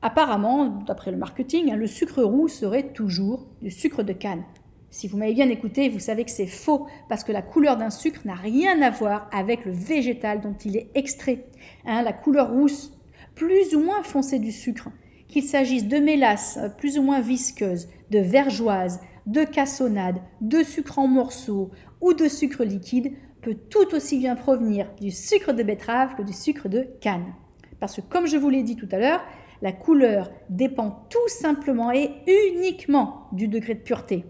Apparemment, 0.01 0.65
d'après 0.85 1.11
le 1.11 1.17
marketing, 1.17 1.71
hein, 1.71 1.75
le 1.75 1.87
sucre 1.87 2.21
roux 2.21 2.47
serait 2.47 2.93
toujours 2.93 3.47
du 3.61 3.71
sucre 3.71 4.03
de 4.03 4.13
canne. 4.13 4.43
Si 4.89 5.07
vous 5.07 5.17
m'avez 5.17 5.33
bien 5.33 5.49
écouté, 5.49 5.89
vous 5.89 5.99
savez 5.99 6.23
que 6.23 6.31
c'est 6.31 6.47
faux, 6.47 6.87
parce 7.09 7.23
que 7.23 7.31
la 7.31 7.41
couleur 7.41 7.77
d'un 7.77 7.89
sucre 7.89 8.21
n'a 8.25 8.35
rien 8.35 8.81
à 8.81 8.89
voir 8.89 9.29
avec 9.33 9.65
le 9.65 9.71
végétal 9.71 10.41
dont 10.41 10.55
il 10.63 10.77
est 10.77 10.89
extrait. 10.95 11.45
Hein, 11.85 12.03
la 12.03 12.13
couleur 12.13 12.51
rousse, 12.51 12.97
plus 13.35 13.75
ou 13.75 13.81
moins 13.81 14.01
foncée 14.03 14.39
du 14.39 14.51
sucre, 14.51 14.89
qu'il 15.27 15.43
s'agisse 15.43 15.87
de 15.87 15.97
mélasse 15.97 16.57
plus 16.77 16.97
ou 16.97 17.03
moins 17.03 17.19
visqueuse, 17.19 17.89
de 18.11 18.19
vergeoise, 18.19 19.01
de 19.25 19.43
cassonade, 19.43 20.21
de 20.39 20.63
sucre 20.63 20.99
en 20.99 21.07
morceaux 21.07 21.69
ou 21.99 22.13
de 22.13 22.29
sucre 22.29 22.63
liquide, 22.63 23.11
peut 23.41 23.57
tout 23.69 23.93
aussi 23.93 24.17
bien 24.17 24.35
provenir 24.35 24.89
du 25.01 25.11
sucre 25.11 25.53
de 25.53 25.63
betterave 25.63 26.15
que 26.15 26.21
du 26.21 26.33
sucre 26.33 26.69
de 26.69 26.87
canne. 27.01 27.33
Parce 27.79 27.97
que 27.97 28.01
comme 28.01 28.25
je 28.25 28.37
vous 28.37 28.49
l'ai 28.49 28.63
dit 28.63 28.77
tout 28.77 28.87
à 28.91 28.97
l'heure, 28.97 29.21
la 29.61 29.73
couleur 29.73 30.31
dépend 30.49 31.05
tout 31.09 31.27
simplement 31.27 31.91
et 31.91 32.09
uniquement 32.25 33.27
du 33.33 33.47
degré 33.47 33.75
de 33.75 33.79
pureté. 33.79 34.23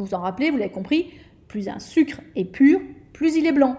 Vous 0.00 0.06
vous 0.06 0.14
en 0.14 0.20
rappelez, 0.20 0.50
vous 0.50 0.56
l'avez 0.56 0.72
compris, 0.72 1.10
plus 1.46 1.68
un 1.68 1.78
sucre 1.78 2.22
est 2.34 2.46
pur, 2.46 2.80
plus 3.12 3.36
il 3.36 3.46
est 3.46 3.52
blanc. 3.52 3.76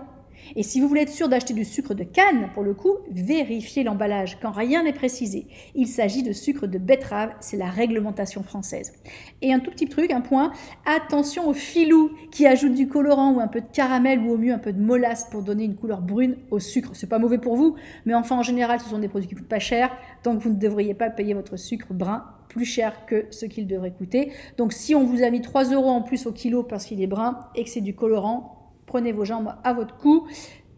Et 0.56 0.64
si 0.64 0.80
vous 0.80 0.88
voulez 0.88 1.02
être 1.02 1.10
sûr 1.10 1.30
d'acheter 1.30 1.54
du 1.54 1.66
sucre 1.66 1.94
de 1.94 2.04
canne, 2.04 2.50
pour 2.54 2.64
le 2.64 2.74
coup, 2.74 2.98
vérifiez 3.10 3.84
l'emballage 3.84 4.38
quand 4.42 4.52
rien 4.52 4.84
n'est 4.84 4.94
précisé. 4.94 5.48
Il 5.76 5.88
s'agit 5.88 6.24
de 6.24 6.32
sucre 6.32 6.68
de 6.68 6.78
betterave, 6.78 7.32
c'est 7.40 7.58
la 7.58 7.70
réglementation 7.70 8.44
française. 8.44 8.94
Et 9.42 9.54
un 9.54 9.60
tout 9.60 9.72
petit 9.72 9.88
truc, 9.88 10.12
un 10.12 10.22
point, 10.22 10.52
attention 10.86 11.48
aux 11.48 11.54
filous 11.54 12.12
qui 12.32 12.46
ajoutent 12.46 12.76
du 12.76 12.88
colorant 12.88 13.34
ou 13.34 13.40
un 13.40 13.48
peu 13.48 13.62
de 13.62 13.68
caramel 13.72 14.20
ou 14.20 14.32
au 14.32 14.38
mieux 14.38 14.54
un 14.54 14.60
peu 14.60 14.74
de 14.74 14.82
molasse 14.82 15.26
pour 15.32 15.44
donner 15.44 15.64
une 15.64 15.76
couleur 15.76 16.02
brune 16.02 16.38
au 16.50 16.60
sucre. 16.60 16.92
C'est 16.94 17.10
pas 17.10 17.20
mauvais 17.20 17.38
pour 17.38 17.56
vous, 17.56 17.76
mais 18.06 18.14
enfin 18.14 18.38
en 18.38 18.44
général, 18.44 18.80
ce 18.80 18.90
sont 18.90 19.00
des 19.00 19.08
produits 19.08 19.30
qui 19.30 19.36
coûtent 19.36 19.48
pas 19.48 19.60
cher, 19.60 19.96
donc 20.24 20.40
vous 20.40 20.50
ne 20.50 20.56
devriez 20.56 20.94
pas 20.94 21.10
payer 21.10 21.34
votre 21.34 21.58
sucre 21.58 21.94
brun 21.94 22.24
plus 22.50 22.66
cher 22.66 23.06
que 23.06 23.28
ce 23.32 23.46
qu'il 23.46 23.66
devrait 23.66 23.92
coûter. 23.92 24.34
Donc 24.58 24.74
si 24.74 24.94
on 24.94 25.06
vous 25.06 25.24
a 25.24 25.30
mis 25.30 25.42
3 25.42 25.72
euros 25.72 25.90
en 25.90 26.02
plus 26.02 26.26
au 26.26 26.34
kilo 26.34 26.64
parce 26.64 26.86
qu'il 26.86 27.02
est 27.02 27.08
brun 27.08 27.40
et 27.56 27.64
que 27.64 27.70
c'est 27.70 27.82
du 27.82 27.96
colorant, 27.96 28.61
Prenez 28.92 29.14
vos 29.14 29.24
jambes 29.24 29.54
à 29.64 29.72
votre 29.72 29.96
cou 29.96 30.28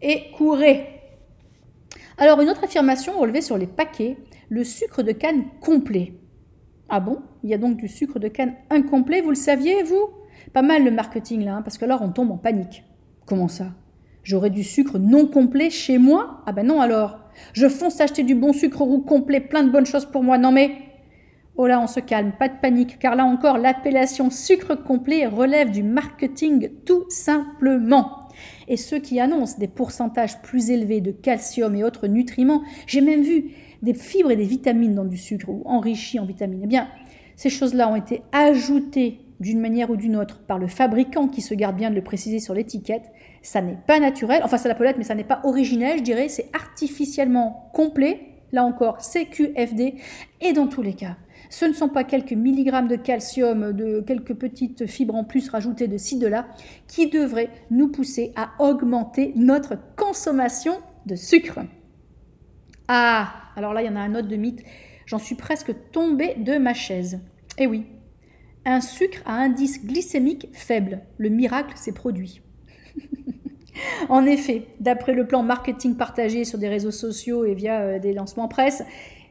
et 0.00 0.30
courez. 0.36 0.86
Alors, 2.16 2.40
une 2.40 2.48
autre 2.48 2.62
affirmation 2.62 3.18
relevée 3.18 3.40
sur 3.40 3.58
les 3.58 3.66
paquets, 3.66 4.16
le 4.48 4.62
sucre 4.62 5.02
de 5.02 5.10
canne 5.10 5.46
complet. 5.60 6.12
Ah 6.88 7.00
bon? 7.00 7.22
Il 7.42 7.50
y 7.50 7.54
a 7.54 7.58
donc 7.58 7.76
du 7.76 7.88
sucre 7.88 8.20
de 8.20 8.28
canne 8.28 8.54
incomplet, 8.70 9.20
vous 9.20 9.30
le 9.30 9.34
saviez, 9.34 9.82
vous? 9.82 10.10
Pas 10.52 10.62
mal 10.62 10.84
le 10.84 10.92
marketing 10.92 11.44
là, 11.44 11.56
hein, 11.56 11.62
parce 11.62 11.76
que 11.76 11.86
là, 11.86 11.98
on 12.00 12.10
tombe 12.10 12.30
en 12.30 12.36
panique. 12.36 12.84
Comment 13.26 13.48
ça? 13.48 13.72
J'aurais 14.22 14.50
du 14.50 14.62
sucre 14.62 15.00
non 15.00 15.26
complet 15.26 15.70
chez 15.70 15.98
moi? 15.98 16.44
Ah 16.46 16.52
ben 16.52 16.64
non 16.64 16.80
alors. 16.80 17.18
Je 17.52 17.68
fonce 17.68 18.00
acheter 18.00 18.22
du 18.22 18.36
bon 18.36 18.52
sucre 18.52 18.82
roux 18.82 19.00
complet, 19.00 19.40
plein 19.40 19.64
de 19.64 19.70
bonnes 19.70 19.86
choses 19.86 20.06
pour 20.06 20.22
moi. 20.22 20.38
Non 20.38 20.52
mais, 20.52 20.70
Oh 21.56 21.68
là, 21.68 21.80
on 21.80 21.86
se 21.86 22.00
calme, 22.00 22.32
pas 22.32 22.48
de 22.48 22.58
panique, 22.60 22.98
car 22.98 23.14
là 23.14 23.24
encore, 23.24 23.58
l'appellation 23.58 24.28
sucre 24.28 24.74
complet 24.74 25.26
relève 25.26 25.70
du 25.70 25.84
marketing 25.84 26.70
tout 26.84 27.04
simplement. 27.08 28.28
Et 28.66 28.76
ceux 28.76 28.98
qui 28.98 29.20
annoncent 29.20 29.58
des 29.58 29.68
pourcentages 29.68 30.42
plus 30.42 30.70
élevés 30.70 31.00
de 31.00 31.12
calcium 31.12 31.76
et 31.76 31.84
autres 31.84 32.08
nutriments, 32.08 32.62
j'ai 32.88 33.00
même 33.00 33.22
vu 33.22 33.52
des 33.82 33.94
fibres 33.94 34.32
et 34.32 34.36
des 34.36 34.46
vitamines 34.46 34.96
dans 34.96 35.04
du 35.04 35.16
sucre 35.16 35.48
ou 35.48 35.62
enrichis 35.64 36.18
en 36.18 36.24
vitamines. 36.24 36.62
Eh 36.64 36.66
bien, 36.66 36.88
ces 37.36 37.50
choses-là 37.50 37.88
ont 37.88 37.96
été 37.96 38.22
ajoutées 38.32 39.20
d'une 39.38 39.60
manière 39.60 39.90
ou 39.90 39.96
d'une 39.96 40.16
autre 40.16 40.40
par 40.40 40.58
le 40.58 40.66
fabricant 40.66 41.28
qui 41.28 41.40
se 41.40 41.54
garde 41.54 41.76
bien 41.76 41.90
de 41.90 41.94
le 41.94 42.02
préciser 42.02 42.40
sur 42.40 42.54
l'étiquette. 42.54 43.12
Ça 43.42 43.60
n'est 43.60 43.78
pas 43.86 44.00
naturel, 44.00 44.40
enfin 44.44 44.56
ça 44.56 44.74
peut 44.74 44.84
l'être, 44.84 44.98
mais 44.98 45.04
ça 45.04 45.14
n'est 45.14 45.22
pas 45.22 45.40
originel, 45.44 45.98
je 45.98 46.02
dirais, 46.02 46.28
c'est 46.28 46.48
artificiellement 46.52 47.70
complet. 47.72 48.20
Là 48.52 48.64
encore, 48.64 48.98
CQFD. 48.98 49.94
Et 50.40 50.52
dans 50.52 50.68
tous 50.68 50.82
les 50.82 50.94
cas, 50.94 51.16
ce 51.54 51.66
ne 51.66 51.72
sont 51.72 51.88
pas 51.88 52.02
quelques 52.02 52.32
milligrammes 52.32 52.88
de 52.88 52.96
calcium, 52.96 53.72
de 53.72 54.00
quelques 54.00 54.34
petites 54.34 54.86
fibres 54.86 55.14
en 55.14 55.22
plus 55.22 55.48
rajoutées 55.48 55.86
de 55.86 55.96
ci, 55.98 56.18
de 56.18 56.26
là, 56.26 56.48
qui 56.88 57.08
devraient 57.08 57.50
nous 57.70 57.88
pousser 57.88 58.32
à 58.34 58.50
augmenter 58.58 59.32
notre 59.36 59.78
consommation 59.94 60.80
de 61.06 61.14
sucre. 61.14 61.60
Ah, 62.88 63.32
alors 63.54 63.72
là, 63.72 63.82
il 63.82 63.86
y 63.86 63.88
en 63.88 63.94
a 63.94 64.00
un 64.00 64.16
autre 64.16 64.26
de 64.26 64.34
mythe. 64.34 64.64
J'en 65.06 65.20
suis 65.20 65.36
presque 65.36 65.72
tombée 65.92 66.34
de 66.38 66.58
ma 66.58 66.74
chaise. 66.74 67.20
Eh 67.56 67.68
oui, 67.68 67.86
un 68.64 68.80
sucre 68.80 69.22
à 69.24 69.34
indice 69.34 69.86
glycémique 69.86 70.48
faible. 70.54 71.02
Le 71.18 71.28
miracle 71.28 71.76
s'est 71.76 71.94
produit. 71.94 72.42
en 74.08 74.26
effet, 74.26 74.66
d'après 74.80 75.12
le 75.12 75.28
plan 75.28 75.44
marketing 75.44 75.96
partagé 75.96 76.44
sur 76.44 76.58
des 76.58 76.68
réseaux 76.68 76.90
sociaux 76.90 77.44
et 77.44 77.54
via 77.54 77.80
euh, 77.80 77.98
des 78.00 78.12
lancements 78.12 78.48
presse, 78.48 78.82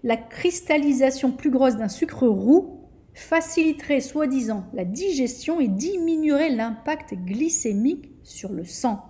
la 0.04 0.18
cristallisation 0.18 1.32
plus 1.32 1.50
grosse 1.50 1.78
d'un 1.78 1.88
sucre 1.88 2.28
roux 2.28 2.82
faciliterait 3.14 4.02
soi-disant 4.02 4.66
la 4.74 4.86
digestion 4.86 5.60
et 5.60 5.68
diminuerait 5.68 6.50
l'impact 6.50 7.14
glycémique 7.14 8.12
sur 8.24 8.52
le 8.52 8.66
sang. 8.66 9.02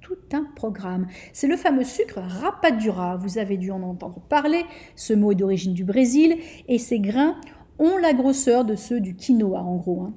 Tout 0.00 0.18
un 0.32 0.44
programme. 0.56 1.06
C'est 1.32 1.46
le 1.46 1.56
fameux 1.56 1.84
sucre 1.84 2.20
rapadura. 2.20 3.16
Vous 3.16 3.38
avez 3.38 3.56
dû 3.56 3.70
en 3.70 3.82
entendre 3.82 4.20
parler. 4.28 4.64
Ce 4.96 5.12
mot 5.12 5.32
est 5.32 5.36
d'origine 5.36 5.74
du 5.74 5.84
Brésil 5.84 6.38
et 6.68 6.78
ces 6.78 6.98
grains 6.98 7.40
ont 7.78 7.96
la 7.98 8.12
grosseur 8.12 8.64
de 8.64 8.74
ceux 8.74 9.00
du 9.00 9.14
quinoa 9.14 9.60
en 9.60 9.76
gros. 9.76 10.02
Hein. 10.02 10.14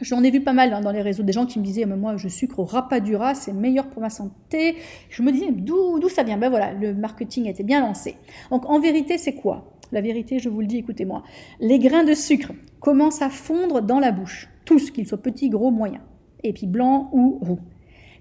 J'en 0.00 0.22
ai 0.22 0.30
vu 0.30 0.42
pas 0.42 0.52
mal 0.52 0.72
hein, 0.74 0.82
dans 0.82 0.92
les 0.92 1.00
réseaux 1.00 1.22
des 1.22 1.32
gens 1.32 1.46
qui 1.46 1.58
me 1.58 1.64
disaient 1.64 1.86
mais 1.86 1.96
moi 1.96 2.16
je 2.16 2.28
sucre 2.28 2.58
au 2.58 2.64
rapadura, 2.64 3.34
c'est 3.34 3.52
meilleur 3.52 3.88
pour 3.88 4.02
ma 4.02 4.10
santé. 4.10 4.76
Je 5.08 5.22
me 5.22 5.32
disais 5.32 5.50
d'où 5.50 6.08
ça 6.08 6.22
vient? 6.22 6.36
Ben 6.36 6.50
voilà, 6.50 6.74
le 6.74 6.94
marketing 6.94 7.46
été 7.46 7.62
bien 7.62 7.80
lancé. 7.80 8.16
Donc 8.50 8.68
en 8.68 8.78
vérité, 8.78 9.16
c'est 9.16 9.34
quoi? 9.34 9.72
La 9.92 10.00
vérité, 10.00 10.38
je 10.38 10.48
vous 10.48 10.60
le 10.60 10.66
dis, 10.66 10.78
écoutez-moi. 10.78 11.22
Les 11.60 11.78
grains 11.78 12.04
de 12.04 12.14
sucre 12.14 12.52
commencent 12.80 13.22
à 13.22 13.30
fondre 13.30 13.80
dans 13.80 14.00
la 14.00 14.12
bouche, 14.12 14.48
tous, 14.64 14.90
qu'ils 14.90 15.06
soient 15.06 15.22
petits, 15.22 15.48
gros, 15.48 15.70
moyens, 15.70 16.02
et 16.42 16.52
puis 16.52 16.66
blancs 16.66 17.08
ou 17.12 17.38
roux. 17.40 17.60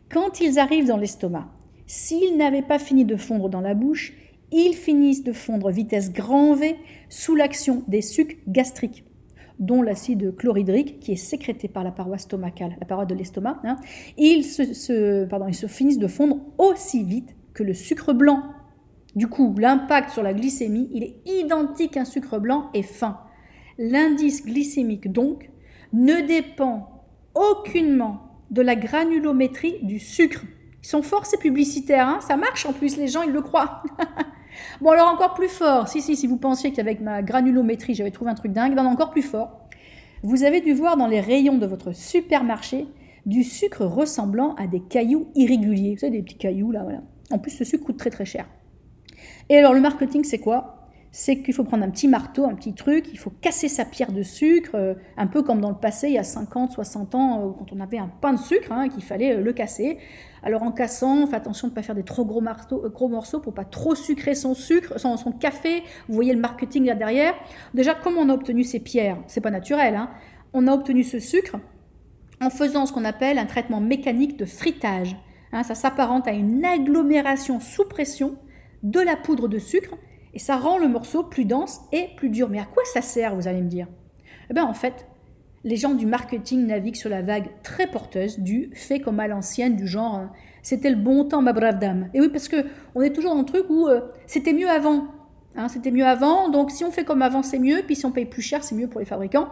Quand 0.10 0.40
ils 0.42 0.60
arrivent 0.60 0.88
dans 0.88 0.98
l'estomac, 0.98 1.48
s'ils 1.88 2.38
n'avaient 2.38 2.62
pas 2.62 2.80
fini 2.80 3.04
de 3.04 3.16
fondre 3.16 3.50
dans 3.50 3.62
la 3.62 3.74
bouche, 3.74 4.14
ils 4.52 4.76
finissent 4.76 5.24
de 5.24 5.34
fondre 5.34 5.72
vitesse 5.72 6.14
grand 6.14 6.54
V 6.54 6.76
sous 7.10 7.36
l'action 7.36 7.84
des 7.88 8.02
sucs 8.02 8.38
gastriques 8.48 9.05
dont 9.60 9.82
l'acide 9.82 10.36
chlorhydrique 10.36 11.00
qui 11.00 11.14
est 11.14 11.18
sécrété 11.18 11.68
par 11.68 11.84
la 11.84 11.92
paroi 11.92 12.18
stomacale, 12.18 12.76
la 12.80 12.86
paroi 12.86 13.06
de 13.06 13.16
l'estomac, 13.16 13.60
hein, 13.64 13.78
ils, 14.18 14.44
se, 14.44 15.26
pardon, 15.26 15.48
ils 15.48 15.56
se 15.56 15.68
finissent 15.68 16.00
de 16.00 16.08
fondre 16.08 16.38
aussi 16.58 17.04
vite 17.04 17.36
que 17.54 17.64
le 17.64 17.74
sucre 17.74 18.14
blanc. 18.14 18.44
Du 19.16 19.28
coup, 19.28 19.56
l'impact 19.58 20.10
sur 20.10 20.24
la 20.24 20.34
glycémie, 20.34 20.90
il 20.94 21.04
est 21.04 21.16
identique 21.26 21.96
à 21.96 22.02
un 22.02 22.06
sucre 22.06 22.40
blanc 22.40 22.70
et 22.74 22.84
fin. 22.84 23.20
L'indice 23.78 24.46
glycémique, 24.46 25.12
donc, 25.12 25.50
ne 25.94 26.28
dépend 26.28 27.06
aucunement 27.34 28.42
de 28.52 28.62
la 28.62 28.76
granulométrie 28.76 29.80
du 29.84 30.00
sucre. 30.00 30.44
Ils 30.84 30.88
sont 30.88 31.02
forts 31.02 31.26
ces 31.26 31.38
publicitaires, 31.38 32.08
hein 32.08 32.20
ça 32.22 32.38
marche 32.38 32.66
en 32.66 32.74
plus, 32.74 32.98
les 32.98 33.08
gens 33.08 33.24
ils 33.24 33.32
le 33.32 33.42
croient. 33.42 33.84
Bon, 34.82 34.92
alors 34.92 35.08
encore 35.08 35.34
plus 35.34 35.50
fort. 35.50 35.88
Si, 35.88 36.02
si, 36.02 36.16
si 36.16 36.28
vous 36.28 36.38
pensiez 36.38 36.72
qu'avec 36.72 37.02
ma 37.02 37.22
granulométrie, 37.22 37.94
j'avais 37.94 38.12
trouvé 38.12 38.32
un 38.32 38.36
truc 38.36 38.52
dingue, 38.52 38.78
encore 38.78 39.12
plus 39.12 39.22
fort. 39.22 39.60
Vous 40.24 40.44
avez 40.44 40.62
dû 40.62 40.74
voir 40.74 40.98
dans 40.98 41.08
les 41.08 41.20
rayons 41.20 41.58
de 41.58 41.66
votre 41.66 41.94
supermarché 41.94 42.88
du 43.26 43.44
sucre 43.44 43.86
ressemblant 43.86 44.56
à 44.56 44.68
des 44.68 44.82
cailloux 44.82 45.28
irréguliers. 45.36 45.94
Vous 45.94 46.00
savez, 46.00 46.18
des 46.18 46.24
petits 46.24 46.38
cailloux, 46.38 46.72
là, 46.72 46.84
voilà. 46.84 47.02
En 47.32 47.40
plus, 47.40 47.52
ce 47.52 47.64
sucre 47.64 47.86
coûte 47.86 47.98
très 47.98 48.10
très 48.10 48.26
cher. 48.26 48.48
Et 49.50 49.58
alors, 49.58 49.74
le 49.74 49.82
marketing, 49.82 50.24
c'est 50.24 50.40
quoi? 50.40 50.75
C'est 51.18 51.38
qu'il 51.42 51.54
faut 51.54 51.64
prendre 51.64 51.86
un 51.86 51.90
petit 51.90 52.10
marteau, 52.10 52.44
un 52.44 52.56
petit 52.56 52.74
truc, 52.74 53.06
il 53.14 53.18
faut 53.18 53.30
casser 53.30 53.70
sa 53.70 53.86
pierre 53.86 54.12
de 54.12 54.22
sucre, 54.22 54.72
euh, 54.76 54.96
un 55.16 55.28
peu 55.28 55.44
comme 55.44 55.62
dans 55.62 55.70
le 55.70 55.78
passé, 55.78 56.10
il 56.10 56.14
y 56.16 56.18
a 56.18 56.26
50, 56.26 56.74
60 56.74 57.16
ans, 57.16 57.40
euh, 57.40 57.52
quand 57.58 57.72
on 57.72 57.80
avait 57.80 57.98
un 57.98 58.10
pain 58.20 58.34
de 58.34 58.38
sucre, 58.38 58.74
hein, 58.74 58.90
qu'il 58.90 59.02
fallait 59.02 59.36
euh, 59.36 59.42
le 59.42 59.54
casser. 59.54 59.98
Alors 60.44 60.62
en 60.62 60.74
cassant, 60.74 61.26
faites 61.26 61.36
attention 61.36 61.70
de 61.70 61.72
ne 61.72 61.76
pas 61.76 61.84
faire 61.84 61.96
des 61.96 62.04
trop 62.04 62.26
gros, 62.26 62.42
marteaux, 62.42 62.84
gros 62.90 63.08
morceaux 63.08 63.40
pour 63.40 63.54
pas 63.54 63.64
trop 63.64 63.96
sucrer 63.96 64.36
son 64.36 64.54
sucre, 64.54 65.00
son, 65.00 65.16
son, 65.16 65.32
café. 65.32 65.84
Vous 66.10 66.16
voyez 66.16 66.34
le 66.34 66.40
marketing 66.42 66.84
là 66.84 66.96
derrière. 66.96 67.34
Déjà, 67.74 67.96
comment 67.96 68.20
on 68.20 68.28
a 68.28 68.34
obtenu 68.34 68.66
ces 68.66 68.82
pierres? 68.82 69.18
C'est 69.28 69.40
pas 69.40 69.52
naturel. 69.52 69.96
Hein. 69.96 70.10
on 70.52 70.68
a 70.68 70.74
obtenu 70.74 71.06
ce 71.06 71.20
sucre 71.20 71.56
en 72.42 72.50
faisant 72.50 72.86
ce 72.86 72.92
qu'on 72.92 73.06
appelle 73.06 73.38
un 73.38 73.46
traitement 73.46 73.80
mécanique 73.80 74.36
de 74.38 74.44
fritage. 74.44 75.16
Hein. 75.54 75.64
ça 75.64 75.76
s'apparente 75.76 76.28
à 76.28 76.34
une 76.34 76.66
agglomération 76.66 77.62
sous 77.62 77.86
pression 77.86 78.36
de 78.84 79.00
la 79.00 79.16
poudre 79.16 79.48
de 79.48 79.60
sucre 79.60 79.96
et 80.36 80.40
ça 80.40 80.58
rend 80.58 80.78
le 80.78 80.88
morceau 80.88 81.24
plus 81.24 81.46
dense 81.46 81.82
et 81.92 82.10
plus 82.18 82.30
dur. 82.30 82.50
Mais 82.50 82.60
à 82.60 82.66
quoi 82.66 82.84
ça 82.94 83.02
sert, 83.02 83.36
vous 83.36 83.48
allez 83.48 83.62
me 83.62 83.70
dire? 83.70 83.88
Eh 84.50 84.54
bien, 84.54 84.66
en 84.66 84.74
fait, 84.74 85.08
les 85.64 85.78
gens 85.78 85.96
du 85.96 86.06
marketing 86.06 86.68
naviguent 86.68 86.96
sur 86.96 87.10
la 87.10 87.22
vague 87.22 87.48
très 87.64 87.88
porteuse 87.88 88.40
du 88.40 88.70
fait 88.74 89.00
comme 89.00 89.20
à 89.20 89.28
l'ancienne, 89.28 89.76
du 89.76 89.88
genre 89.88 90.20
euh, 90.20 90.26
c'était 90.62 90.90
le 90.90 90.98
bon 90.98 91.26
temps, 91.26 91.42
ma 91.42 91.54
brave 91.54 91.80
dame. 91.80 92.10
Et 92.14 92.22
oui, 92.22 92.30
parce 92.30 92.48
que 92.48 92.58
on 92.94 93.02
est 93.02 93.14
toujours 93.14 93.34
dans 93.34 93.40
le 93.40 93.46
truc 93.46 93.66
où 93.70 93.88
euh, 93.88 94.02
c'était 94.28 94.54
mieux 94.54 94.70
avant. 94.70 95.08
Hein, 95.56 95.70
c'était 95.70 95.92
mieux 95.92 96.06
avant, 96.06 96.50
donc 96.50 96.70
si 96.70 96.84
on 96.84 96.92
fait 96.92 97.06
comme 97.06 97.22
avant, 97.22 97.42
c'est 97.42 97.60
mieux, 97.60 97.82
puis 97.86 97.96
si 97.96 98.06
on 98.06 98.12
paye 98.12 98.26
plus 98.26 98.42
cher, 98.42 98.62
c'est 98.62 98.76
mieux 98.76 98.90
pour 98.90 99.00
les 99.00 99.06
fabricants. 99.06 99.48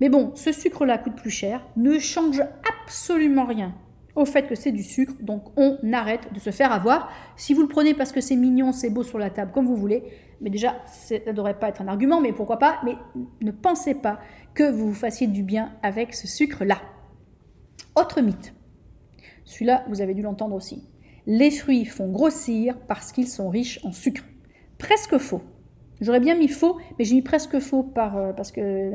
Mais 0.00 0.08
bon, 0.08 0.30
ce 0.36 0.52
sucre-là 0.52 0.98
coûte 0.98 1.16
plus 1.16 1.30
cher, 1.30 1.66
ne 1.76 1.98
change 1.98 2.40
absolument 2.84 3.44
rien 3.44 3.74
au 4.14 4.24
fait 4.24 4.46
que 4.48 4.54
c'est 4.54 4.72
du 4.72 4.82
sucre, 4.82 5.14
donc 5.20 5.44
on 5.56 5.78
arrête 5.92 6.32
de 6.32 6.40
se 6.40 6.50
faire 6.50 6.72
avoir. 6.72 7.10
Si 7.36 7.54
vous 7.54 7.62
le 7.62 7.68
prenez 7.68 7.94
parce 7.94 8.12
que 8.12 8.20
c'est 8.20 8.36
mignon, 8.36 8.72
c'est 8.72 8.90
beau 8.90 9.02
sur 9.02 9.18
la 9.18 9.30
table, 9.30 9.52
comme 9.52 9.66
vous 9.66 9.76
voulez, 9.76 10.02
mais 10.40 10.50
déjà, 10.50 10.76
ça 10.86 11.16
ne 11.26 11.32
devrait 11.32 11.58
pas 11.58 11.68
être 11.68 11.82
un 11.82 11.88
argument, 11.88 12.20
mais 12.20 12.32
pourquoi 12.32 12.58
pas, 12.58 12.80
mais 12.84 12.94
ne 13.40 13.50
pensez 13.50 13.94
pas 13.94 14.20
que 14.54 14.70
vous 14.70 14.88
vous 14.88 14.94
fassiez 14.94 15.26
du 15.26 15.42
bien 15.42 15.72
avec 15.82 16.14
ce 16.14 16.26
sucre-là. 16.26 16.78
Autre 17.96 18.20
mythe, 18.20 18.54
celui-là, 19.44 19.84
vous 19.88 20.00
avez 20.00 20.14
dû 20.14 20.22
l'entendre 20.22 20.54
aussi. 20.54 20.84
Les 21.26 21.50
fruits 21.50 21.84
font 21.84 22.08
grossir 22.08 22.78
parce 22.86 23.12
qu'ils 23.12 23.28
sont 23.28 23.48
riches 23.48 23.80
en 23.84 23.92
sucre. 23.92 24.24
Presque 24.78 25.18
faux. 25.18 25.42
J'aurais 26.00 26.20
bien 26.20 26.36
mis 26.36 26.48
faux, 26.48 26.78
mais 26.98 27.04
j'ai 27.04 27.16
mis 27.16 27.22
presque 27.22 27.58
faux 27.58 27.92
euh, 27.96 28.32
parce 28.32 28.52
que 28.52 28.92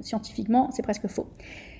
scientifiquement, 0.00 0.70
c'est 0.70 0.82
presque 0.82 1.08
faux. 1.08 1.26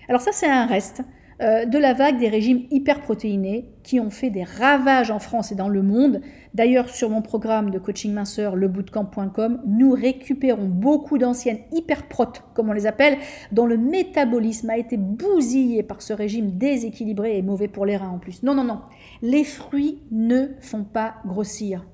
Alors 0.09 0.21
ça, 0.21 0.33
c'est 0.33 0.49
un 0.49 0.67
reste. 0.67 1.03
Euh, 1.41 1.65
de 1.65 1.79
la 1.79 1.95
vague 1.95 2.19
des 2.19 2.29
régimes 2.29 2.63
hyperprotéinés 2.71 3.69
qui 3.83 3.99
ont 3.99 4.11
fait 4.11 4.31
des 4.31 4.45
ravages 4.45 5.11
en 5.11 5.19
France 5.19 5.51
et 5.51 5.57
dans 5.57 5.69
le 5.69 5.83
monde. 5.83 6.21
D'ailleurs, 6.55 6.89
sur 6.89 7.11
mon 7.11 7.23
programme 7.23 7.71
de 7.71 7.79
coaching 7.81 8.13
minceur, 8.13 8.55
lebootcamp.com, 8.55 9.61
nous 9.67 9.91
récupérons 9.91 10.67
beaucoup 10.67 11.19
d'anciennes 11.19 11.59
hyperprotes, 11.73 12.45
comme 12.55 12.69
on 12.69 12.73
les 12.73 12.87
appelle, 12.87 13.19
dont 13.51 13.67
le 13.67 13.77
métabolisme 13.77 14.71
a 14.71 14.79
été 14.79 14.97
bousillé 14.97 15.83
par 15.83 16.03
ce 16.03 16.13
régime 16.13 16.53
déséquilibré 16.53 17.37
et 17.37 17.43
mauvais 17.43 17.67
pour 17.67 17.85
les 17.85 17.97
reins 17.97 18.11
en 18.11 18.19
plus. 18.19 18.45
Non, 18.45 18.55
non, 18.55 18.65
non. 18.65 18.83
Les 19.21 19.43
fruits 19.43 20.03
ne 20.13 20.51
font 20.61 20.85
pas 20.85 21.17
grossir. 21.27 21.85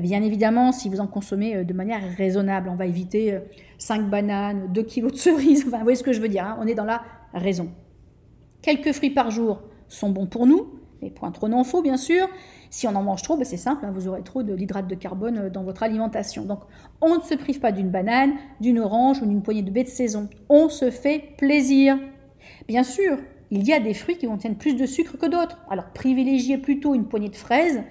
Bien 0.00 0.22
évidemment, 0.22 0.72
si 0.72 0.88
vous 0.88 1.00
en 1.00 1.06
consommez 1.06 1.56
euh, 1.56 1.64
de 1.64 1.74
manière 1.74 2.00
raisonnable, 2.16 2.70
on 2.70 2.76
va 2.76 2.86
éviter 2.86 3.38
5 3.76 4.00
euh, 4.00 4.02
bananes, 4.04 4.72
2 4.72 4.82
kilos 4.82 5.12
de 5.12 5.18
cerises, 5.18 5.64
enfin, 5.66 5.78
vous 5.78 5.84
voyez 5.84 5.96
ce 5.96 6.02
que 6.02 6.14
je 6.14 6.20
veux 6.20 6.28
dire, 6.28 6.44
hein. 6.44 6.58
on 6.60 6.66
est 6.66 6.74
dans 6.74 6.84
la 6.84 7.02
raison. 7.34 7.70
Quelques 8.66 8.94
fruits 8.94 9.10
par 9.10 9.30
jour 9.30 9.62
sont 9.86 10.10
bons 10.10 10.26
pour 10.26 10.44
nous, 10.44 10.66
mais 11.00 11.08
point 11.08 11.30
trop 11.30 11.46
n'en 11.46 11.62
faut 11.62 11.82
bien 11.82 11.96
sûr. 11.96 12.28
Si 12.68 12.88
on 12.88 12.96
en 12.96 13.02
mange 13.04 13.22
trop, 13.22 13.36
ben 13.36 13.44
c'est 13.44 13.56
simple, 13.56 13.84
hein, 13.86 13.92
vous 13.94 14.08
aurez 14.08 14.24
trop 14.24 14.42
de 14.42 14.52
l'hydrate 14.52 14.88
de 14.88 14.96
carbone 14.96 15.38
euh, 15.38 15.50
dans 15.50 15.62
votre 15.62 15.84
alimentation. 15.84 16.44
Donc 16.44 16.62
on 17.00 17.14
ne 17.14 17.20
se 17.20 17.36
prive 17.36 17.60
pas 17.60 17.70
d'une 17.70 17.90
banane, 17.90 18.32
d'une 18.60 18.80
orange 18.80 19.22
ou 19.22 19.26
d'une 19.26 19.40
poignée 19.40 19.62
de 19.62 19.70
baies 19.70 19.84
de 19.84 19.88
saison. 19.88 20.28
On 20.48 20.68
se 20.68 20.90
fait 20.90 21.36
plaisir. 21.38 21.96
Bien 22.66 22.82
sûr, 22.82 23.18
il 23.52 23.64
y 23.64 23.72
a 23.72 23.78
des 23.78 23.94
fruits 23.94 24.18
qui 24.18 24.26
contiennent 24.26 24.58
plus 24.58 24.74
de 24.74 24.84
sucre 24.84 25.16
que 25.16 25.26
d'autres. 25.26 25.58
Alors 25.70 25.92
privilégiez 25.94 26.58
plutôt 26.58 26.96
une 26.96 27.06
poignée 27.06 27.28
de 27.28 27.36
fraises 27.36 27.84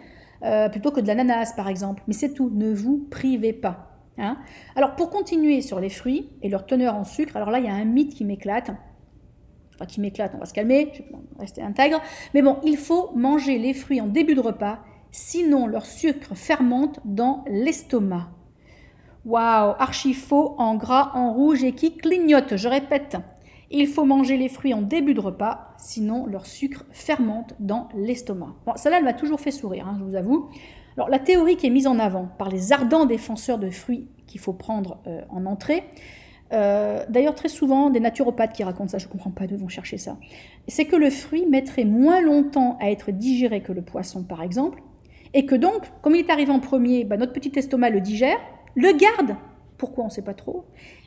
euh, 0.44 0.68
plutôt 0.68 0.92
que 0.92 1.00
de 1.00 1.08
l'ananas 1.08 1.54
par 1.56 1.70
exemple. 1.70 2.04
Mais 2.08 2.14
c'est 2.14 2.34
tout, 2.34 2.52
ne 2.54 2.74
vous 2.74 3.08
privez 3.10 3.54
pas. 3.54 3.94
Hein. 4.18 4.38
alors 4.78 4.96
pour 4.96 5.10
continuer 5.10 5.62
sur 5.62 5.82
les 5.82 5.90
fruits 5.90 6.30
et 6.42 6.48
leur 6.48 6.66
teneur 6.66 6.96
en 6.96 7.04
sucre, 7.04 7.36
alors 7.36 7.50
là 7.50 7.60
il 7.60 7.66
y 7.66 7.70
a 7.70 7.74
un 7.74 7.84
mythe 7.84 8.14
qui 8.14 8.24
m'éclate 8.24 8.72
qui 9.86 10.00
m'éclate, 10.00 10.32
on 10.36 10.40
va 10.40 10.46
se 10.46 10.54
calmer, 10.54 10.92
je 10.94 11.00
vais 11.00 11.10
rester 11.40 11.62
intègre. 11.62 12.02
Mais 12.34 12.42
bon, 12.42 12.58
il 12.64 12.78
faut 12.78 13.12
manger 13.16 13.58
les 13.58 13.74
fruits 13.74 14.00
en 14.00 14.08
début 14.08 14.36
de 14.36 14.42
repas, 14.42 14.80
sinon 15.12 15.68
leur 15.68 15.86
sucre 15.86 16.36
fermente 16.36 17.00
dans 17.04 17.44
l'estomac. 17.48 18.30
Waouh, 19.26 19.76
archi 19.80 20.14
faux, 20.14 20.56
en 20.58 20.76
gras, 20.76 21.12
en 21.16 21.34
rouge 21.34 21.64
et 21.64 21.74
qui 21.74 21.98
clignote. 21.98 22.56
Je 22.56 22.68
répète, 22.68 23.18
il 23.72 23.88
faut 23.88 24.06
manger 24.06 24.38
les 24.38 24.50
fruits 24.50 24.74
en 24.74 24.82
début 24.82 25.14
de 25.14 25.20
repas, 25.20 25.74
sinon 25.78 26.26
leur 26.28 26.46
sucre 26.46 26.86
fermente 26.92 27.56
dans 27.60 27.90
l'estomac. 27.96 28.54
Bon, 28.66 28.74
celle-là, 28.76 29.00
elle 29.00 29.04
m'a 29.04 29.14
toujours 29.14 29.40
fait 29.40 29.52
sourire, 29.52 29.88
hein, 29.88 29.96
je 30.00 30.04
vous 30.04 30.16
avoue. 30.16 30.50
Alors, 30.96 31.10
la 31.10 31.20
théorie 31.20 31.58
qui 31.58 31.68
est 31.68 31.72
mise 31.72 31.88
en 31.88 32.00
avant 32.00 32.30
par 32.38 32.50
les 32.50 32.72
ardents 32.72 33.06
défenseurs 33.06 33.58
de 33.58 33.70
fruits 33.70 34.08
qu'il 34.28 34.40
faut 34.40 34.54
prendre 34.54 35.00
euh, 35.08 35.22
en 35.30 35.46
entrée, 35.46 35.84
euh, 36.54 37.04
d'ailleurs 37.10 37.36
très 37.36 37.50
souvent 37.50 37.90
des 37.90 38.00
naturopathes 38.00 38.54
qui 38.54 38.64
racontent 38.64 38.90
ça, 38.90 38.98
je 38.98 39.08
ne 39.08 39.12
comprends 39.12 39.32
pas 39.32 39.48
d'où 39.48 39.58
vont 39.58 39.68
chercher 39.68 39.98
ça, 39.98 40.18
c'est 40.68 40.86
que 40.86 40.96
le 40.96 41.10
fruit 41.10 41.46
mettrait 41.48 41.86
moins 41.86 42.22
longtemps 42.22 42.78
à 42.80 42.92
être 42.92 43.12
digéré 43.12 43.62
que 43.62 43.72
le 43.72 43.82
poisson, 43.82 44.24
par 44.24 44.44
exemple, 44.44 44.82
et 45.34 45.46
que 45.46 45.56
donc, 45.56 45.84
comme 46.02 46.16
il 46.16 46.26
est 46.26 46.30
arrivé 46.30 46.52
en 46.52 46.60
premier, 46.60 47.04
bah, 47.04 47.18
notre 47.18 47.34
petit 47.34 47.52
estomac 47.56 47.90
le 47.90 48.02
digère, 48.02 48.38
le 48.76 48.92
garde. 48.92 49.36
Pourquoi 49.78 50.06
on 50.06 50.08
ne 50.08 50.12
sait 50.12 50.22
pas 50.22 50.34
trop. 50.34 50.66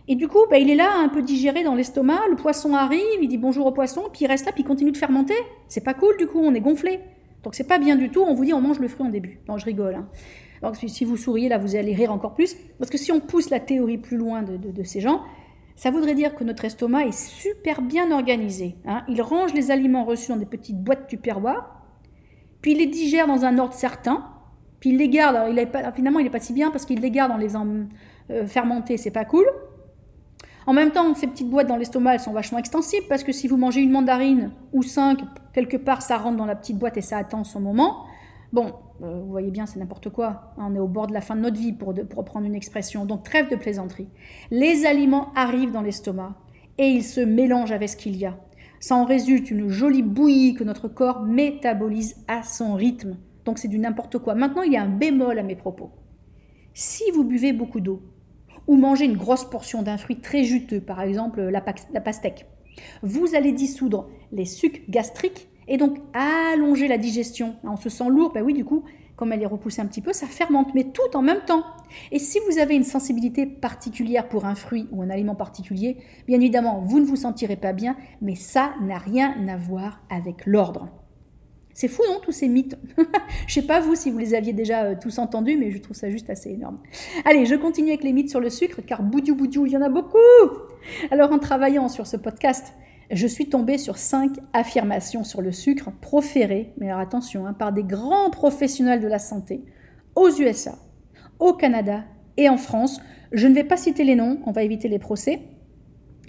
Et 0.08 0.14
du 0.14 0.28
coup, 0.28 0.40
bah, 0.50 0.58
il 0.58 0.70
est 0.70 0.74
là 0.74 0.90
un 0.98 1.08
peu 1.08 1.22
digéré 1.22 1.62
dans 1.64 1.74
l'estomac, 1.74 2.20
le 2.28 2.36
poisson 2.36 2.74
arrive, 2.74 3.00
il 3.22 3.28
dit 3.28 3.38
bonjour 3.38 3.66
au 3.66 3.72
poisson, 3.72 4.04
puis 4.12 4.24
il 4.24 4.26
reste 4.26 4.44
là, 4.46 4.52
puis 4.52 4.62
il 4.62 4.66
continue 4.66 4.92
de 4.92 4.96
fermenter. 4.96 5.34
C'est 5.68 5.84
pas 5.84 5.94
cool 5.94 6.16
du 6.18 6.26
coup, 6.26 6.40
on 6.40 6.54
est 6.54 6.60
gonflé. 6.60 7.00
Donc 7.42 7.54
c'est 7.54 7.66
pas 7.66 7.78
bien 7.78 7.96
du 7.96 8.10
tout, 8.10 8.22
on 8.22 8.34
vous 8.34 8.44
dit 8.44 8.52
on 8.52 8.60
mange 8.60 8.80
le 8.80 8.88
fruit 8.88 9.06
en 9.06 9.10
début. 9.10 9.40
Non, 9.48 9.56
je 9.58 9.64
rigole. 9.64 9.94
Hein. 9.94 10.08
Si 10.86 11.04
vous 11.04 11.16
souriez 11.16 11.48
là, 11.48 11.58
vous 11.58 11.76
allez 11.76 11.94
rire 11.94 12.12
encore 12.12 12.34
plus. 12.34 12.56
Parce 12.78 12.90
que 12.90 12.98
si 12.98 13.12
on 13.12 13.20
pousse 13.20 13.50
la 13.50 13.60
théorie 13.60 13.98
plus 13.98 14.16
loin 14.16 14.42
de, 14.42 14.82
ces 14.82 15.00
gens, 15.00 15.22
ça 15.76 15.90
voudrait 15.90 16.14
dire 16.14 16.34
que 16.34 16.44
notre 16.44 16.64
estomac 16.64 17.06
est 17.06 17.18
super 17.18 17.82
bien 17.82 18.10
organisé. 18.10 18.76
Hein. 18.86 19.02
Il 19.08 19.22
range 19.22 19.54
les 19.54 19.70
aliments 19.70 20.04
reçus 20.04 20.30
dans 20.30 20.36
des 20.36 20.46
petites 20.46 20.82
boîtes 20.82 21.06
tupperware, 21.06 21.70
puis 22.60 22.72
il 22.72 22.78
les 22.78 22.86
digère 22.86 23.26
dans 23.26 23.44
un 23.44 23.58
ordre 23.58 23.74
certain, 23.74 24.26
puis 24.80 24.90
il 24.90 24.96
les 24.96 25.08
garde. 25.08 25.36
Il 25.50 25.66
pas, 25.68 25.92
finalement, 25.92 26.18
il 26.18 26.24
n'est 26.24 26.30
pas 26.30 26.40
si 26.40 26.52
bien 26.52 26.70
parce 26.70 26.84
qu'il 26.84 27.00
les 27.00 27.10
garde 27.10 27.30
dans 27.30 27.38
les 27.38 27.54
euh, 27.56 28.46
fermentés, 28.46 28.96
c'est 28.96 29.12
pas 29.12 29.24
cool. 29.24 29.46
En 30.66 30.74
même 30.74 30.90
temps, 30.90 31.14
ces 31.14 31.26
petites 31.26 31.48
boîtes 31.48 31.66
dans 31.66 31.76
l'estomac, 31.76 32.14
elles 32.14 32.20
sont 32.20 32.32
vachement 32.32 32.58
extensibles 32.58 33.06
parce 33.08 33.24
que 33.24 33.32
si 33.32 33.48
vous 33.48 33.56
mangez 33.56 33.80
une 33.80 33.90
mandarine 33.90 34.50
ou 34.72 34.82
cinq, 34.82 35.20
quelque 35.54 35.78
part, 35.78 36.02
ça 36.02 36.18
rentre 36.18 36.36
dans 36.36 36.44
la 36.44 36.56
petite 36.56 36.78
boîte 36.78 36.98
et 36.98 37.00
ça 37.00 37.16
attend 37.16 37.42
son 37.42 37.60
moment. 37.60 38.04
Bon, 38.52 38.72
euh, 39.02 39.20
vous 39.20 39.30
voyez 39.30 39.50
bien, 39.50 39.66
c'est 39.66 39.78
n'importe 39.78 40.08
quoi. 40.10 40.54
On 40.56 40.74
est 40.74 40.78
au 40.78 40.88
bord 40.88 41.06
de 41.06 41.12
la 41.12 41.20
fin 41.20 41.36
de 41.36 41.40
notre 41.40 41.58
vie, 41.58 41.72
pour, 41.72 41.94
pour 41.94 42.18
reprendre 42.18 42.46
une 42.46 42.54
expression. 42.54 43.04
Donc, 43.04 43.22
trêve 43.22 43.50
de 43.50 43.56
plaisanterie. 43.56 44.08
Les 44.50 44.86
aliments 44.86 45.32
arrivent 45.34 45.72
dans 45.72 45.82
l'estomac 45.82 46.34
et 46.78 46.88
ils 46.88 47.04
se 47.04 47.20
mélangent 47.20 47.72
avec 47.72 47.88
ce 47.88 47.96
qu'il 47.96 48.16
y 48.16 48.24
a. 48.24 48.38
Ça 48.80 48.94
en 48.94 49.04
résulte 49.04 49.50
une 49.50 49.68
jolie 49.68 50.02
bouillie 50.02 50.54
que 50.54 50.64
notre 50.64 50.88
corps 50.88 51.22
métabolise 51.22 52.16
à 52.28 52.42
son 52.42 52.74
rythme. 52.74 53.16
Donc 53.44 53.58
c'est 53.58 53.68
du 53.68 53.78
n'importe 53.78 54.18
quoi. 54.18 54.34
Maintenant, 54.34 54.62
il 54.62 54.72
y 54.72 54.76
a 54.76 54.82
un 54.82 54.88
bémol 54.88 55.38
à 55.38 55.42
mes 55.42 55.56
propos. 55.56 55.90
Si 56.74 57.02
vous 57.12 57.24
buvez 57.24 57.52
beaucoup 57.52 57.80
d'eau, 57.80 58.02
ou 58.68 58.76
mangez 58.76 59.06
une 59.06 59.16
grosse 59.16 59.44
portion 59.44 59.82
d'un 59.82 59.96
fruit 59.96 60.20
très 60.20 60.44
juteux, 60.44 60.80
par 60.80 61.00
exemple 61.00 61.40
la, 61.40 61.60
pastèque, 61.60 62.46
vous 63.02 63.34
allez 63.34 63.52
dissoudre 63.52 64.08
les 64.30 64.44
sucs 64.44 64.88
gastriques 64.88 65.48
et 65.68 65.76
donc 65.76 65.98
allonger 66.14 66.88
la 66.88 66.98
digestion. 66.98 67.56
On 67.62 67.76
se 67.76 67.88
sent 67.88 68.08
lourd, 68.08 68.32
ben 68.32 68.42
oui, 68.42 68.54
du 68.54 68.64
coup, 68.64 68.84
comme 69.16 69.32
elle 69.32 69.42
est 69.42 69.46
repoussée 69.46 69.82
un 69.82 69.86
petit 69.86 70.00
peu, 70.00 70.12
ça 70.12 70.26
fermente, 70.26 70.74
mais 70.74 70.84
tout 70.84 71.16
en 71.16 71.22
même 71.22 71.40
temps. 71.44 71.64
Et 72.12 72.18
si 72.18 72.38
vous 72.48 72.58
avez 72.58 72.74
une 72.74 72.84
sensibilité 72.84 73.46
particulière 73.46 74.28
pour 74.28 74.44
un 74.44 74.54
fruit 74.54 74.86
ou 74.92 75.02
un 75.02 75.10
aliment 75.10 75.34
particulier, 75.34 75.98
bien 76.26 76.40
évidemment, 76.40 76.82
vous 76.84 77.00
ne 77.00 77.04
vous 77.04 77.16
sentirez 77.16 77.56
pas 77.56 77.72
bien, 77.72 77.96
mais 78.22 78.34
ça 78.34 78.74
n'a 78.80 78.98
rien 78.98 79.34
à 79.48 79.56
voir 79.56 80.00
avec 80.08 80.46
l'ordre. 80.46 80.88
C'est 81.74 81.88
fou, 81.88 82.02
non, 82.08 82.18
tous 82.20 82.32
ces 82.32 82.48
mythes? 82.48 82.76
Je 83.46 83.54
sais 83.54 83.62
pas 83.62 83.80
vous 83.80 83.94
si 83.94 84.10
vous 84.10 84.18
les 84.18 84.34
aviez 84.34 84.52
déjà 84.52 84.82
euh, 84.82 84.94
tous 85.00 85.18
entendus, 85.18 85.56
mais 85.56 85.70
je 85.70 85.78
trouve 85.78 85.96
ça 85.96 86.10
juste 86.10 86.28
assez 86.28 86.50
énorme. 86.50 86.78
Allez, 87.24 87.46
je 87.46 87.54
continue 87.54 87.90
avec 87.90 88.02
les 88.02 88.12
mythes 88.12 88.30
sur 88.30 88.40
le 88.40 88.50
sucre, 88.50 88.80
car 88.84 89.00
boudiou 89.00 89.36
boudiou, 89.36 89.64
il 89.64 89.72
y 89.72 89.76
en 89.76 89.82
a 89.82 89.88
beaucoup 89.88 90.18
Alors, 91.12 91.30
en 91.30 91.38
travaillant 91.38 91.88
sur 91.88 92.08
ce 92.08 92.16
podcast, 92.16 92.74
je 93.10 93.26
suis 93.26 93.48
tombée 93.48 93.78
sur 93.78 93.96
cinq 93.96 94.32
affirmations 94.52 95.24
sur 95.24 95.40
le 95.40 95.52
sucre 95.52 95.90
proférées, 96.00 96.72
mais 96.78 96.88
alors 96.88 97.00
attention, 97.00 97.46
hein, 97.46 97.52
par 97.52 97.72
des 97.72 97.84
grands 97.84 98.30
professionnels 98.30 99.00
de 99.00 99.08
la 99.08 99.18
santé, 99.18 99.64
aux 100.14 100.30
USA, 100.30 100.78
au 101.38 101.52
Canada 101.52 102.04
et 102.36 102.48
en 102.48 102.56
France. 102.56 103.00
Je 103.32 103.46
ne 103.46 103.54
vais 103.54 103.64
pas 103.64 103.76
citer 103.76 104.04
les 104.04 104.14
noms, 104.14 104.40
on 104.46 104.52
va 104.52 104.62
éviter 104.62 104.88
les 104.88 104.98
procès, 104.98 105.40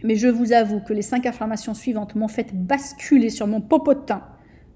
mais 0.04 0.16
je 0.16 0.28
vous 0.28 0.54
avoue 0.54 0.80
que 0.80 0.94
les 0.94 1.02
cinq 1.02 1.26
affirmations 1.26 1.74
suivantes 1.74 2.16
m'ont 2.16 2.28
fait 2.28 2.54
basculer 2.54 3.30
sur 3.30 3.48
mon 3.48 3.62
popotin 3.62 4.24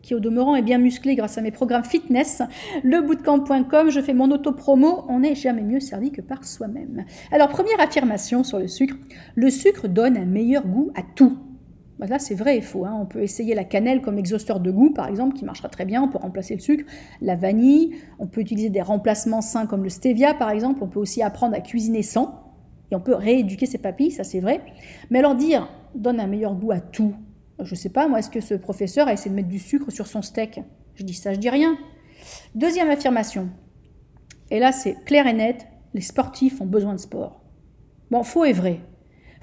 qui 0.04 0.14
au 0.14 0.20
demeurant 0.20 0.56
est 0.56 0.62
bien 0.62 0.78
musclé 0.78 1.16
grâce 1.16 1.38
à 1.38 1.42
mes 1.42 1.52
programmes 1.52 1.86
fitness, 1.86 2.44
lebootcamp.com, 2.84 3.90
je 3.90 4.02
fais 4.02 4.14
mon 4.14 4.30
auto-promo, 4.32 5.06
on 5.08 5.20
n'est 5.20 5.34
jamais 5.34 5.64
mieux 5.64 5.80
servi 5.80 6.12
que 6.12 6.22
par 6.22 6.44
soi-même. 6.44 7.06
Alors, 7.32 7.48
première 7.48 7.80
affirmation 7.80 8.44
sur 8.44 8.60
le 8.60 8.68
sucre, 8.68 8.98
le 9.36 9.50
sucre 9.50 9.88
donne 9.88 10.18
un 10.18 10.26
meilleur 10.26 10.68
goût 10.68 10.92
à 10.96 11.02
tout. 11.16 11.38
Bah, 12.04 12.10
là, 12.10 12.20
c'est 12.20 12.36
vrai 12.36 12.58
et 12.58 12.62
faux. 12.62 12.84
Hein. 12.84 12.98
On 13.00 13.06
peut 13.06 13.24
essayer 13.24 13.56
la 13.56 13.64
cannelle 13.64 14.02
comme 14.02 14.18
exhausteur 14.18 14.60
de 14.60 14.70
goût, 14.72 14.90
par 14.90 15.08
exemple, 15.08 15.38
qui 15.38 15.46
marchera 15.46 15.70
très 15.70 15.86
bien. 15.86 16.04
On 16.04 16.10
peut 16.10 16.18
remplacer 16.18 16.54
le 16.54 16.60
sucre, 16.60 16.84
la 17.22 17.38
vanille. 17.38 17.96
On 18.20 18.28
peut 18.28 18.42
utiliser 18.42 18.70
des 18.70 18.82
remplacements 18.82 19.40
sains 19.40 19.66
comme 19.68 19.84
le 19.84 19.90
stevia, 19.90 20.34
par 20.34 20.50
exemple. 20.50 20.84
On 20.84 20.88
peut 20.88 21.00
aussi 21.00 21.22
apprendre 21.22 21.56
à 21.56 21.62
cuisiner 21.62 22.04
sans. 22.04 22.44
Et 22.92 22.96
on 22.98 23.00
peut 23.00 23.16
rééduquer 23.16 23.68
ses 23.68 23.78
papilles, 23.78 24.12
ça 24.12 24.26
c'est 24.26 24.42
vrai. 24.42 24.60
Mais 25.12 25.20
alors 25.20 25.36
dire 25.36 25.70
donne 25.96 26.20
un 26.20 26.28
meilleur 26.28 26.56
goût 26.56 26.72
à 26.72 26.82
tout, 26.82 27.14
je 27.62 27.76
sais 27.76 27.90
pas, 27.90 28.08
moi, 28.10 28.20
est-ce 28.20 28.30
que 28.30 28.42
ce 28.42 28.56
professeur 28.56 29.08
a 29.08 29.14
essayé 29.14 29.30
de 29.30 29.36
mettre 29.36 29.48
du 29.48 29.60
sucre 29.60 29.90
sur 29.92 30.08
son 30.08 30.22
steak? 30.22 30.60
Je 30.96 31.04
dis 31.04 31.14
ça, 31.14 31.34
je 31.34 31.40
dis 31.40 31.50
rien. 31.50 31.78
Deuxième 32.54 32.90
affirmation. 32.90 33.50
Et 34.52 34.60
là, 34.60 34.72
c'est 34.72 34.96
clair 35.06 35.26
et 35.26 35.34
net, 35.34 35.68
les 35.94 36.02
sportifs 36.02 36.60
ont 36.60 36.66
besoin 36.66 36.94
de 36.94 37.00
sport. 37.00 37.42
Bon, 38.12 38.24
faux 38.24 38.44
et 38.44 38.54
vrai. 38.54 38.82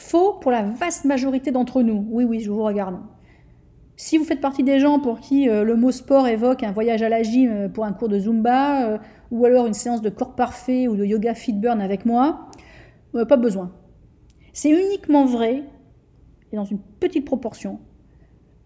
Faux 0.01 0.33
pour 0.41 0.51
la 0.51 0.63
vaste 0.63 1.05
majorité 1.05 1.51
d'entre 1.51 1.83
nous. 1.83 2.07
Oui, 2.09 2.25
oui, 2.25 2.41
je 2.41 2.51
vous 2.51 2.63
regarde. 2.63 3.01
Si 3.97 4.17
vous 4.17 4.25
faites 4.25 4.41
partie 4.41 4.63
des 4.63 4.81
gens 4.81 4.99
pour 4.99 5.21
qui 5.21 5.47
euh, 5.47 5.63
le 5.63 5.77
mot 5.77 5.91
sport 5.91 6.27
évoque 6.27 6.63
un 6.63 6.73
voyage 6.73 7.03
à 7.03 7.11
la 7.11 7.23
gym 7.23 7.51
euh, 7.51 7.69
pour 7.69 7.85
un 7.85 7.93
cours 7.93 8.09
de 8.09 8.19
Zumba, 8.19 8.87
euh, 8.87 8.99
ou 9.31 9.45
alors 9.45 9.67
une 9.67 9.75
séance 9.75 10.01
de 10.01 10.09
corps 10.09 10.35
parfait 10.35 10.89
ou 10.89 10.97
de 10.97 11.05
yoga 11.05 11.35
fit 11.35 11.53
burn 11.53 11.83
avec 11.83 12.07
moi, 12.07 12.49
pas 13.13 13.37
besoin. 13.37 13.73
C'est 14.55 14.71
uniquement 14.71 15.27
vrai, 15.27 15.65
et 16.51 16.57
dans 16.57 16.65
une 16.65 16.79
petite 16.79 17.27
proportion, 17.27 17.79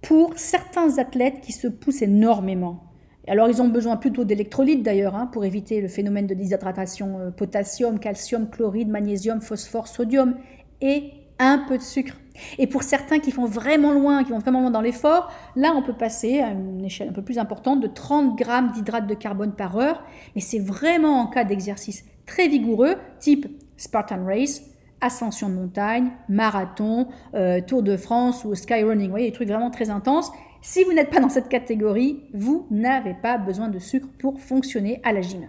pour 0.02 0.38
certains 0.38 0.98
athlètes 0.98 1.40
qui 1.40 1.50
se 1.50 1.66
poussent 1.66 2.02
énormément. 2.02 2.84
Alors 3.26 3.48
ils 3.48 3.60
ont 3.60 3.68
besoin 3.68 3.96
plutôt 3.96 4.24
d'électrolytes 4.24 4.84
d'ailleurs 4.84 5.16
hein, 5.16 5.26
pour 5.26 5.44
éviter 5.44 5.80
le 5.80 5.88
phénomène 5.88 6.28
de 6.28 6.34
déshydratation, 6.34 7.32
potassium, 7.36 7.98
calcium, 7.98 8.48
chloride, 8.48 8.88
magnésium, 8.88 9.40
phosphore, 9.40 9.88
sodium 9.88 10.36
et 10.80 11.10
un 11.38 11.58
peu 11.58 11.78
de 11.78 11.82
sucre. 11.82 12.14
Et 12.58 12.66
pour 12.66 12.82
certains 12.82 13.20
qui 13.20 13.30
font 13.30 13.46
vraiment 13.46 13.92
loin, 13.92 14.24
qui 14.24 14.30
vont 14.30 14.38
vraiment 14.38 14.60
loin 14.60 14.70
dans 14.70 14.80
l'effort, 14.80 15.32
là 15.54 15.72
on 15.76 15.82
peut 15.82 15.92
passer 15.92 16.40
à 16.40 16.50
une 16.50 16.84
échelle 16.84 17.08
un 17.08 17.12
peu 17.12 17.22
plus 17.22 17.38
importante 17.38 17.80
de 17.80 17.86
30 17.86 18.36
grammes 18.36 18.72
d'hydrate 18.72 19.06
de 19.06 19.14
carbone 19.14 19.52
par 19.52 19.76
heure, 19.76 20.02
mais 20.34 20.40
c'est 20.40 20.58
vraiment 20.58 21.20
en 21.20 21.26
cas 21.28 21.44
d'exercice 21.44 22.04
très 22.26 22.48
vigoureux, 22.48 22.96
type 23.20 23.46
Spartan 23.76 24.24
Race, 24.24 24.62
ascension 25.00 25.48
de 25.48 25.54
montagne, 25.54 26.10
marathon, 26.28 27.08
euh, 27.34 27.60
Tour 27.60 27.82
de 27.82 27.96
France 27.96 28.44
ou 28.44 28.54
skyrunning. 28.54 29.06
Vous 29.06 29.10
voyez, 29.10 29.26
des 29.26 29.34
trucs 29.34 29.48
vraiment 29.48 29.70
très 29.70 29.90
intenses. 29.90 30.32
Si 30.62 30.82
vous 30.82 30.92
n'êtes 30.92 31.10
pas 31.10 31.20
dans 31.20 31.28
cette 31.28 31.48
catégorie, 31.48 32.22
vous 32.32 32.66
n'avez 32.70 33.14
pas 33.14 33.36
besoin 33.36 33.68
de 33.68 33.78
sucre 33.78 34.08
pour 34.18 34.40
fonctionner 34.40 35.00
à 35.04 35.12
la 35.12 35.20
gym. 35.20 35.46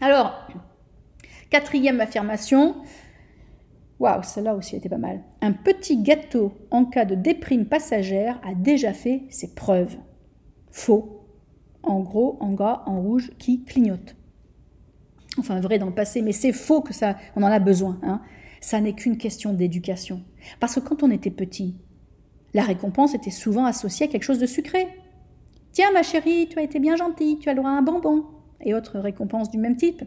Alors, 0.00 0.48
quatrième 1.50 2.00
affirmation. 2.00 2.76
Waouh, 4.00 4.22
celle-là 4.22 4.54
aussi 4.54 4.76
était 4.76 4.88
pas 4.88 4.98
mal. 4.98 5.20
Un 5.40 5.52
petit 5.52 6.02
gâteau 6.02 6.52
en 6.70 6.84
cas 6.84 7.04
de 7.04 7.14
déprime 7.14 7.66
passagère 7.66 8.40
a 8.44 8.54
déjà 8.54 8.92
fait 8.92 9.22
ses 9.30 9.54
preuves. 9.54 9.96
Faux. 10.70 11.20
En 11.82 12.00
gros, 12.00 12.36
en 12.40 12.52
gras, 12.52 12.82
en 12.86 13.00
rouge, 13.00 13.30
qui 13.38 13.62
clignote. 13.62 14.16
Enfin, 15.38 15.60
vrai 15.60 15.78
dans 15.78 15.86
le 15.86 15.94
passé, 15.94 16.22
mais 16.22 16.32
c'est 16.32 16.52
faux 16.52 16.80
que 16.80 16.94
ça, 16.94 17.16
on 17.36 17.42
en 17.42 17.46
a 17.46 17.58
besoin. 17.58 17.98
Hein 18.02 18.20
ça 18.64 18.80
n'est 18.80 18.94
qu'une 18.94 19.18
question 19.18 19.52
d'éducation. 19.52 20.22
Parce 20.58 20.76
que 20.76 20.80
quand 20.80 21.02
on 21.02 21.10
était 21.10 21.30
petit, 21.30 21.76
la 22.54 22.62
récompense 22.62 23.14
était 23.14 23.30
souvent 23.30 23.66
associée 23.66 24.06
à 24.06 24.08
quelque 24.08 24.22
chose 24.22 24.38
de 24.38 24.46
sucré. 24.46 24.88
Tiens, 25.72 25.92
ma 25.92 26.02
chérie, 26.02 26.48
tu 26.48 26.58
as 26.58 26.62
été 26.62 26.78
bien 26.78 26.96
gentille, 26.96 27.38
tu 27.38 27.50
as 27.50 27.52
le 27.52 27.58
droit 27.58 27.70
à 27.70 27.74
un 27.74 27.82
bonbon. 27.82 28.24
Et 28.62 28.74
autres 28.74 28.98
récompenses 28.98 29.50
du 29.50 29.58
même 29.58 29.76
type. 29.76 30.02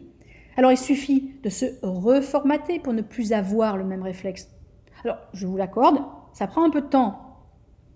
Alors 0.58 0.72
il 0.72 0.76
suffit 0.76 1.34
de 1.44 1.50
se 1.50 1.66
reformater 1.82 2.80
pour 2.80 2.92
ne 2.92 3.00
plus 3.00 3.32
avoir 3.32 3.76
le 3.76 3.84
même 3.84 4.02
réflexe. 4.02 4.50
Alors, 5.04 5.18
je 5.32 5.46
vous 5.46 5.56
l'accorde, 5.56 6.00
ça 6.32 6.48
prend 6.48 6.64
un 6.64 6.70
peu 6.70 6.80
de 6.80 6.88
temps. 6.88 7.46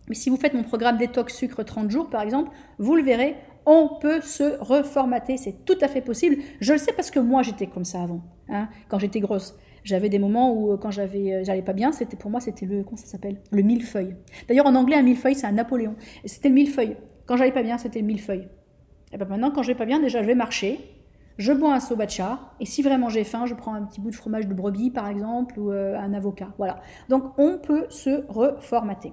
Mais 0.09 0.15
si 0.15 0.31
vous 0.31 0.37
faites 0.37 0.55
mon 0.55 0.63
programme 0.63 0.97
détox 0.97 1.35
sucre 1.35 1.65
30 1.65 1.91
jours, 1.91 2.09
par 2.09 2.23
exemple, 2.23 2.53
vous 2.79 2.95
le 2.95 3.03
verrez, 3.03 3.35
on 3.67 3.91
peut 4.01 4.21
se 4.21 4.61
reformater. 4.61 5.37
C'est 5.39 5.65
tout 5.65 5.77
à 5.81 5.89
fait 5.89 6.03
possible. 6.03 6.37
Je 6.61 6.73
le 6.73 6.79
sais 6.79 6.93
parce 6.93 7.11
que 7.11 7.19
moi, 7.19 7.43
j'étais 7.43 7.67
comme 7.67 7.85
ça 7.85 8.01
avant, 8.01 8.21
hein, 8.49 8.69
quand 8.89 9.01
j'étais 9.01 9.21
grosse. 9.21 9.59
J'avais 9.83 10.09
des 10.09 10.21
moments 10.21 10.55
où, 10.55 10.71
euh, 10.71 10.77
quand 10.77 10.97
euh, 10.97 11.43
j'allais 11.43 11.63
pas 11.63 11.73
bien, 11.73 11.91
c'était 11.91 12.17
pour 12.17 12.31
moi, 12.31 12.39
c'était 12.41 12.67
le, 12.67 12.85
comment 12.85 12.97
ça 12.97 13.07
s'appelle? 13.07 13.41
Le 13.51 13.63
millefeuille. 13.63 14.15
D'ailleurs, 14.47 14.67
en 14.67 14.77
anglais, 14.77 14.95
un 14.95 15.03
millefeuille, 15.03 15.35
c'est 15.35 15.49
un 15.49 15.53
Napoléon. 15.53 15.97
C'était 16.25 16.49
le 16.49 16.55
millefeuille. 16.55 16.97
Quand 17.27 17.37
j'allais 17.37 17.51
pas 17.51 17.65
bien, 17.65 17.77
c'était 17.77 17.99
le 17.99 18.07
millefeuille. 18.07 18.47
Et 19.13 19.17
ben 19.17 19.27
maintenant, 19.27 19.51
quand 19.51 19.65
je 19.65 19.69
vais 19.73 19.79
pas 19.79 19.85
bien, 19.85 19.99
déjà, 19.99 20.23
je 20.23 20.29
vais 20.29 20.37
marcher. 20.37 20.79
Je 21.39 21.53
bois 21.53 21.75
un 21.75 21.81
sobacha, 21.81 22.53
et 22.61 22.67
si 22.67 22.83
vraiment 22.83 23.09
j'ai 23.09 23.25
faim, 23.25 23.47
je 23.47 23.55
prends 23.55 23.75
un 23.75 23.83
petit 23.83 24.01
bout 24.01 24.11
de 24.11 24.17
fromage 24.17 24.47
de 24.47 24.55
brebis, 24.55 24.91
par 24.91 25.09
exemple, 25.09 25.59
ou 25.59 25.71
euh, 25.71 25.99
un 25.99 26.13
avocat. 26.13 26.53
Voilà. 26.59 26.81
Donc, 27.09 27.39
on 27.39 27.59
peut 27.59 27.87
se 27.89 28.25
reformater. 28.29 29.13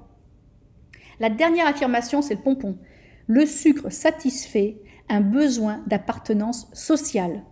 La 1.19 1.29
dernière 1.29 1.67
affirmation, 1.67 2.21
c'est 2.21 2.35
le 2.35 2.41
pompon. 2.41 2.77
Le 3.27 3.45
sucre 3.45 3.91
satisfait 3.91 4.77
un 5.09 5.21
besoin 5.21 5.81
d'appartenance 5.87 6.69
sociale. 6.73 7.43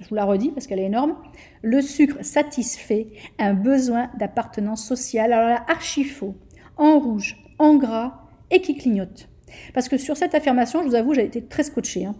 Je 0.00 0.08
vous 0.08 0.14
la 0.14 0.24
redis 0.24 0.50
parce 0.50 0.66
qu'elle 0.66 0.80
est 0.80 0.86
énorme. 0.86 1.16
Le 1.62 1.80
sucre 1.80 2.22
satisfait 2.22 3.08
un 3.38 3.54
besoin 3.54 4.10
d'appartenance 4.18 4.86
sociale. 4.86 5.32
Alors 5.32 5.48
là, 5.48 5.64
archi 5.68 6.04
faux, 6.04 6.34
en 6.76 6.98
rouge, 6.98 7.36
en 7.58 7.76
gras 7.76 8.20
et 8.50 8.60
qui 8.60 8.76
clignote. 8.76 9.28
Parce 9.74 9.88
que 9.88 9.96
sur 9.96 10.16
cette 10.16 10.34
affirmation, 10.34 10.82
je 10.82 10.88
vous 10.88 10.94
avoue, 10.94 11.14
j'ai 11.14 11.24
été 11.24 11.42
très 11.42 11.62
scotché. 11.62 12.04
Hein. 12.04 12.14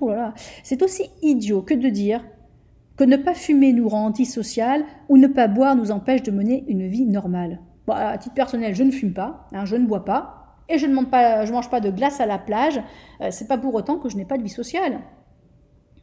C'est 0.62 0.82
aussi 0.82 1.10
idiot 1.22 1.62
que 1.62 1.74
de 1.74 1.88
dire 1.88 2.24
que 2.96 3.04
ne 3.04 3.16
pas 3.16 3.34
fumer 3.34 3.72
nous 3.72 3.88
rend 3.88 4.06
antisocial 4.06 4.84
ou 5.08 5.16
ne 5.16 5.26
pas 5.26 5.48
boire 5.48 5.76
nous 5.76 5.90
empêche 5.90 6.22
de 6.22 6.30
mener 6.30 6.64
une 6.68 6.86
vie 6.86 7.04
normale. 7.04 7.60
Bon, 7.86 7.92
à 7.92 8.16
titre 8.18 8.34
personnel, 8.34 8.74
je 8.74 8.82
ne 8.82 8.90
fume 8.90 9.12
pas, 9.12 9.46
hein, 9.52 9.64
je 9.64 9.76
ne 9.76 9.86
bois 9.86 10.04
pas, 10.04 10.46
et 10.68 10.78
je 10.78 10.86
ne 10.86 10.94
mange 10.94 11.06
pas, 11.06 11.44
je 11.44 11.52
mange 11.52 11.70
pas 11.70 11.80
de 11.80 11.90
glace 11.90 12.20
à 12.20 12.26
la 12.26 12.38
plage. 12.38 12.80
Euh, 13.20 13.28
c'est 13.30 13.46
pas 13.46 13.58
pour 13.58 13.74
autant 13.74 13.98
que 13.98 14.08
je 14.08 14.16
n'ai 14.16 14.24
pas 14.24 14.38
de 14.38 14.42
vie 14.42 14.48
sociale 14.48 15.00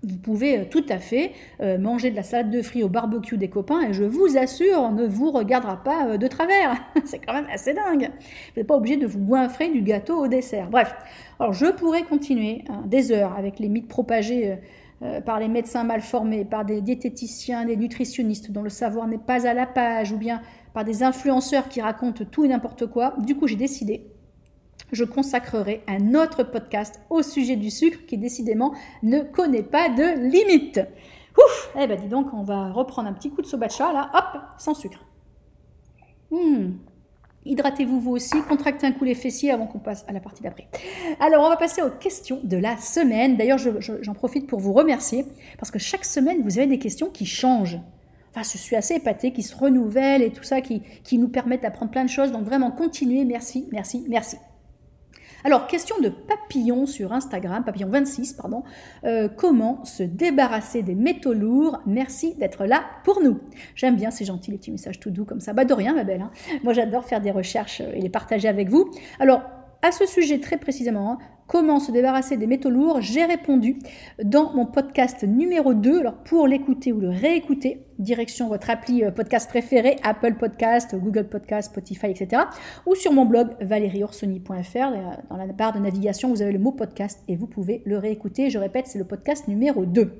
vous 0.03 0.17
pouvez 0.17 0.59
euh, 0.59 0.65
tout 0.69 0.83
à 0.89 0.99
fait 0.99 1.31
euh, 1.61 1.77
manger 1.77 2.11
de 2.11 2.15
la 2.15 2.23
salade 2.23 2.51
de 2.51 2.61
fruits 2.61 2.83
au 2.83 2.89
barbecue 2.89 3.37
des 3.37 3.49
copains 3.49 3.81
et 3.81 3.93
je 3.93 4.03
vous 4.03 4.37
assure, 4.37 4.79
on 4.79 4.91
ne 4.91 5.05
vous 5.05 5.31
regardera 5.31 5.83
pas 5.83 6.07
euh, 6.07 6.17
de 6.17 6.27
travers. 6.27 6.75
C'est 7.05 7.19
quand 7.19 7.33
même 7.33 7.47
assez 7.51 7.73
dingue. 7.73 8.09
Vous 8.09 8.53
n'êtes 8.57 8.67
pas 8.67 8.75
obligé 8.75 8.97
de 8.97 9.07
vous 9.07 9.19
goinfrer 9.19 9.69
du 9.69 9.81
gâteau 9.81 10.23
au 10.23 10.27
dessert. 10.27 10.69
Bref, 10.69 10.93
alors 11.39 11.53
je 11.53 11.67
pourrais 11.67 12.03
continuer 12.03 12.63
hein, 12.69 12.83
des 12.85 13.11
heures 13.11 13.35
avec 13.37 13.59
les 13.59 13.69
mythes 13.69 13.87
propagés 13.87 14.57
par 15.25 15.37
les 15.37 15.49
médecins 15.49 15.83
mal 15.83 15.99
formés, 15.99 16.45
par 16.45 16.63
des 16.63 16.79
diététiciens, 16.79 17.65
des 17.65 17.75
nutritionnistes 17.75 18.51
dont 18.51 18.61
le 18.61 18.69
savoir 18.69 19.05
n'est 19.05 19.17
pas 19.17 19.45
à 19.45 19.53
la 19.53 19.65
page, 19.65 20.13
ou 20.13 20.17
bien 20.17 20.41
par 20.73 20.85
des 20.85 21.03
influenceurs 21.03 21.67
qui 21.67 21.81
racontent 21.81 22.23
tout 22.23 22.45
et 22.45 22.47
n'importe 22.47 22.85
quoi. 22.85 23.13
Du 23.19 23.35
coup, 23.35 23.45
j'ai 23.45 23.57
décidé 23.57 24.12
je 24.91 25.03
consacrerai 25.03 25.83
un 25.88 26.13
autre 26.15 26.43
podcast 26.43 27.01
au 27.09 27.21
sujet 27.23 27.55
du 27.55 27.71
sucre 27.71 28.05
qui 28.05 28.17
décidément 28.17 28.73
ne 29.01 29.21
connaît 29.21 29.63
pas 29.63 29.89
de 29.89 30.29
limite. 30.29 30.79
Ouf 31.38 31.71
Eh 31.79 31.88
ben 31.88 31.99
dis 31.99 32.07
donc, 32.07 32.27
on 32.33 32.43
va 32.43 32.71
reprendre 32.71 33.09
un 33.09 33.13
petit 33.13 33.31
coup 33.31 33.41
de 33.41 33.47
sobacha 33.47 33.91
là, 33.91 34.12
hop, 34.13 34.41
sans 34.57 34.75
sucre. 34.75 35.05
Hmm. 36.29 36.73
Hydratez-vous 37.45 37.99
vous 37.99 38.12
aussi, 38.12 38.41
contractez 38.47 38.88
un 38.88 38.93
coup 38.93 39.03
les 39.03 39.15
fessiers 39.15 39.51
avant 39.51 39.67
qu'on 39.67 39.79
passe 39.79 40.05
à 40.07 40.13
la 40.13 40.21
partie 40.21 40.43
d'après. 40.43 40.67
Alors, 41.19 41.43
on 41.43 41.49
va 41.49 41.57
passer 41.57 41.81
aux 41.81 41.89
questions 41.89 42.39
de 42.43 42.55
la 42.55 42.77
semaine. 42.77 43.36
D'ailleurs, 43.36 43.57
j'en 43.57 44.13
profite 44.13 44.47
pour 44.47 44.59
vous 44.59 44.71
remercier 44.71 45.25
parce 45.57 45.69
que 45.69 45.79
chaque 45.79 46.05
semaine, 46.05 46.41
vous 46.41 46.57
avez 46.57 46.67
des 46.67 46.79
questions 46.79 47.09
qui 47.09 47.25
changent. 47.25 47.79
Enfin, 48.31 48.43
je 48.43 48.57
suis 48.57 48.75
assez 48.75 48.95
épatée, 48.95 49.33
qui 49.33 49.43
se 49.43 49.55
renouvellent 49.55 50.21
et 50.21 50.31
tout 50.31 50.43
ça, 50.43 50.62
qui, 50.62 50.81
qui 51.03 51.17
nous 51.17 51.27
permettent 51.27 51.63
d'apprendre 51.63 51.91
plein 51.91 52.05
de 52.05 52.09
choses. 52.09 52.31
Donc, 52.31 52.43
vraiment, 52.43 52.71
continuez. 52.71 53.25
Merci, 53.25 53.67
merci, 53.71 54.05
merci. 54.07 54.38
Alors, 55.43 55.67
question 55.67 55.99
de 55.99 56.10
papillon 56.10 56.86
sur 56.86 57.12
Instagram, 57.12 57.63
papillon 57.63 57.89
26, 57.89 58.34
pardon. 58.34 58.63
Euh, 59.03 59.27
comment 59.27 59.84
se 59.84 60.03
débarrasser 60.03 60.84
des 60.84 60.95
métaux 60.95 61.34
lourds? 61.34 61.79
Merci 61.86 62.36
d'être 62.36 62.65
là 62.65 62.84
pour 63.03 63.21
nous. 63.21 63.39
J'aime 63.75 63.95
bien, 63.95 64.10
c'est 64.10 64.25
gentil, 64.25 64.51
les 64.51 64.58
petits 64.58 64.71
messages 64.71 64.99
tout 64.99 65.12
doux 65.12 65.25
comme 65.25 65.41
ça. 65.41 65.53
Bah 65.53 65.65
de 65.65 65.73
rien, 65.73 65.93
ma 65.93 66.03
belle. 66.03 66.21
Hein. 66.21 66.32
Moi, 66.63 66.73
j'adore 66.73 67.06
faire 67.06 67.19
des 67.21 67.32
recherches 67.32 67.82
et 67.82 67.99
les 67.99 68.10
partager 68.10 68.47
avec 68.47 68.69
vous. 68.69 68.89
Alors, 69.19 69.41
à 69.84 69.91
ce 69.91 70.06
sujet 70.06 70.39
très 70.39 70.58
précisément, 70.58 71.12
hein, 71.12 71.17
comment 71.46 71.82
se 71.82 71.91
débarrasser 71.91 72.38
des 72.38 72.48
métaux 72.48 72.69
lourds, 72.69 73.02
j'ai 73.02 73.26
répondu 73.26 73.80
dans 74.24 74.54
mon 74.54 74.65
podcast 74.65 75.24
numéro 75.24 75.74
2. 75.74 76.00
Alors 76.00 76.15
pour 76.24 76.48
l'écouter 76.48 76.93
ou 76.93 77.02
le 77.02 77.10
réécouter, 77.10 77.82
direction 78.00 78.48
votre 78.48 78.69
appli 78.69 79.04
euh, 79.04 79.12
podcast 79.12 79.50
préféré, 79.50 79.98
Apple 80.02 80.36
Podcast, 80.36 80.96
Google 80.96 81.28
Podcast, 81.28 81.69
Spotify, 81.69 82.08
etc. 82.08 82.43
Ou 82.86 82.96
sur 82.96 83.12
mon 83.12 83.26
blog 83.26 83.50
valérieorsoni.fr. 83.60 85.28
Dans 85.30 85.38
la 85.38 85.48
barre 85.48 85.74
de 85.74 85.80
navigation, 85.80 86.30
vous 86.30 86.41
avez 86.41 86.54
le 86.54 86.60
mot 86.60 86.72
podcast 86.72 87.19
et 87.28 87.36
vous 87.36 87.48
pouvez 87.48 87.82
le 87.86 87.98
réécouter. 87.98 88.50
Je 88.50 88.58
répète, 88.58 88.88
c'est 88.88 89.00
le 89.00 89.06
podcast 89.06 89.50
numéro 89.50 89.86
2. 89.86 90.13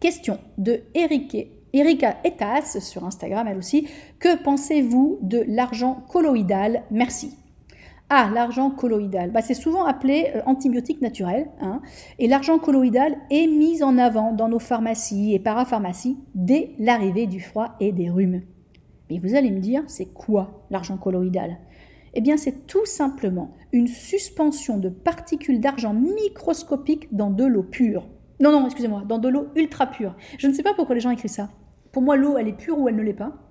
Question 0.00 0.38
de 0.58 0.82
Erika 0.94 2.18
Etas 2.24 2.78
sur 2.80 3.04
Instagram, 3.04 3.48
elle 3.48 3.56
aussi. 3.56 3.88
Que 4.18 4.36
pensez-vous 4.42 5.18
de 5.22 5.42
l'argent 5.48 6.04
colloïdal? 6.10 6.82
Merci. 6.90 7.37
Ah, 8.10 8.30
l'argent 8.32 8.70
colloïdal. 8.70 9.30
Bah, 9.32 9.42
c'est 9.42 9.52
souvent 9.52 9.84
appelé 9.84 10.30
euh, 10.34 10.40
antibiotique 10.46 11.02
naturel. 11.02 11.50
Hein, 11.60 11.82
et 12.18 12.26
l'argent 12.26 12.58
colloïdal 12.58 13.18
est 13.30 13.46
mis 13.46 13.82
en 13.82 13.98
avant 13.98 14.32
dans 14.32 14.48
nos 14.48 14.58
pharmacies 14.58 15.34
et 15.34 15.38
parapharmacies 15.38 16.16
dès 16.34 16.70
l'arrivée 16.78 17.26
du 17.26 17.40
froid 17.40 17.76
et 17.80 17.92
des 17.92 18.08
rhumes. 18.08 18.42
Mais 19.10 19.18
vous 19.18 19.34
allez 19.34 19.50
me 19.50 19.60
dire, 19.60 19.82
c'est 19.88 20.12
quoi 20.12 20.64
l'argent 20.70 20.96
colloïdal? 20.96 21.58
Eh 22.14 22.22
bien, 22.22 22.38
c'est 22.38 22.66
tout 22.66 22.86
simplement 22.86 23.54
une 23.72 23.86
suspension 23.86 24.78
de 24.78 24.88
particules 24.88 25.60
d'argent 25.60 25.92
microscopiques 25.92 27.14
dans 27.14 27.30
de 27.30 27.44
l'eau 27.44 27.62
pure. 27.62 28.08
Non, 28.40 28.52
non, 28.52 28.64
excusez-moi, 28.64 29.02
dans 29.06 29.18
de 29.18 29.28
l'eau 29.28 29.48
ultra 29.54 29.86
pure. 29.86 30.16
Je 30.38 30.46
ne 30.46 30.54
sais 30.54 30.62
pas 30.62 30.72
pourquoi 30.72 30.94
les 30.94 31.02
gens 31.02 31.10
écrivent 31.10 31.30
ça. 31.30 31.50
Pour 31.92 32.02
moi, 32.02 32.16
l'eau, 32.16 32.38
elle 32.38 32.48
est 32.48 32.56
pure 32.56 32.78
ou 32.78 32.88
elle 32.88 32.96
ne 32.96 33.02
l'est 33.02 33.12
pas. 33.12 33.47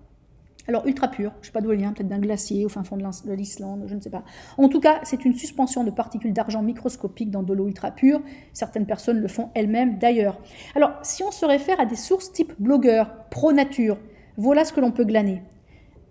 Alors 0.67 0.85
ultra 0.85 1.07
pur, 1.07 1.31
je 1.35 1.39
ne 1.39 1.45
sais 1.45 1.51
pas 1.51 1.61
d'où 1.61 1.71
elle 1.71 1.77
vient, 1.77 1.93
peut-être 1.93 2.09
d'un 2.09 2.19
glacier 2.19 2.65
au 2.65 2.69
fin 2.69 2.83
fond 2.83 2.97
de 2.97 3.33
l'Islande, 3.33 3.85
je 3.87 3.95
ne 3.95 4.01
sais 4.01 4.09
pas. 4.09 4.23
En 4.57 4.67
tout 4.67 4.81
cas, 4.81 4.99
c'est 5.03 5.23
une 5.23 5.33
suspension 5.33 5.85
de 5.85 5.91
particules 5.91 6.33
d'argent 6.33 6.61
microscopiques 6.61 7.31
dans 7.31 7.43
de 7.43 7.53
l'eau 7.53 7.67
ultra 7.67 7.91
pure. 7.91 8.21
Certaines 8.51 8.85
personnes 8.85 9.19
le 9.19 9.27
font 9.29 9.49
elles-mêmes 9.53 9.97
d'ailleurs. 9.97 10.39
Alors, 10.75 10.91
si 11.03 11.23
on 11.23 11.31
se 11.31 11.45
réfère 11.45 11.79
à 11.79 11.85
des 11.85 11.95
sources 11.95 12.33
type 12.33 12.53
blogueur, 12.59 13.09
pro-nature, 13.29 13.97
voilà 14.35 14.65
ce 14.65 14.73
que 14.73 14.81
l'on 14.81 14.91
peut 14.91 15.05
glaner. 15.05 15.41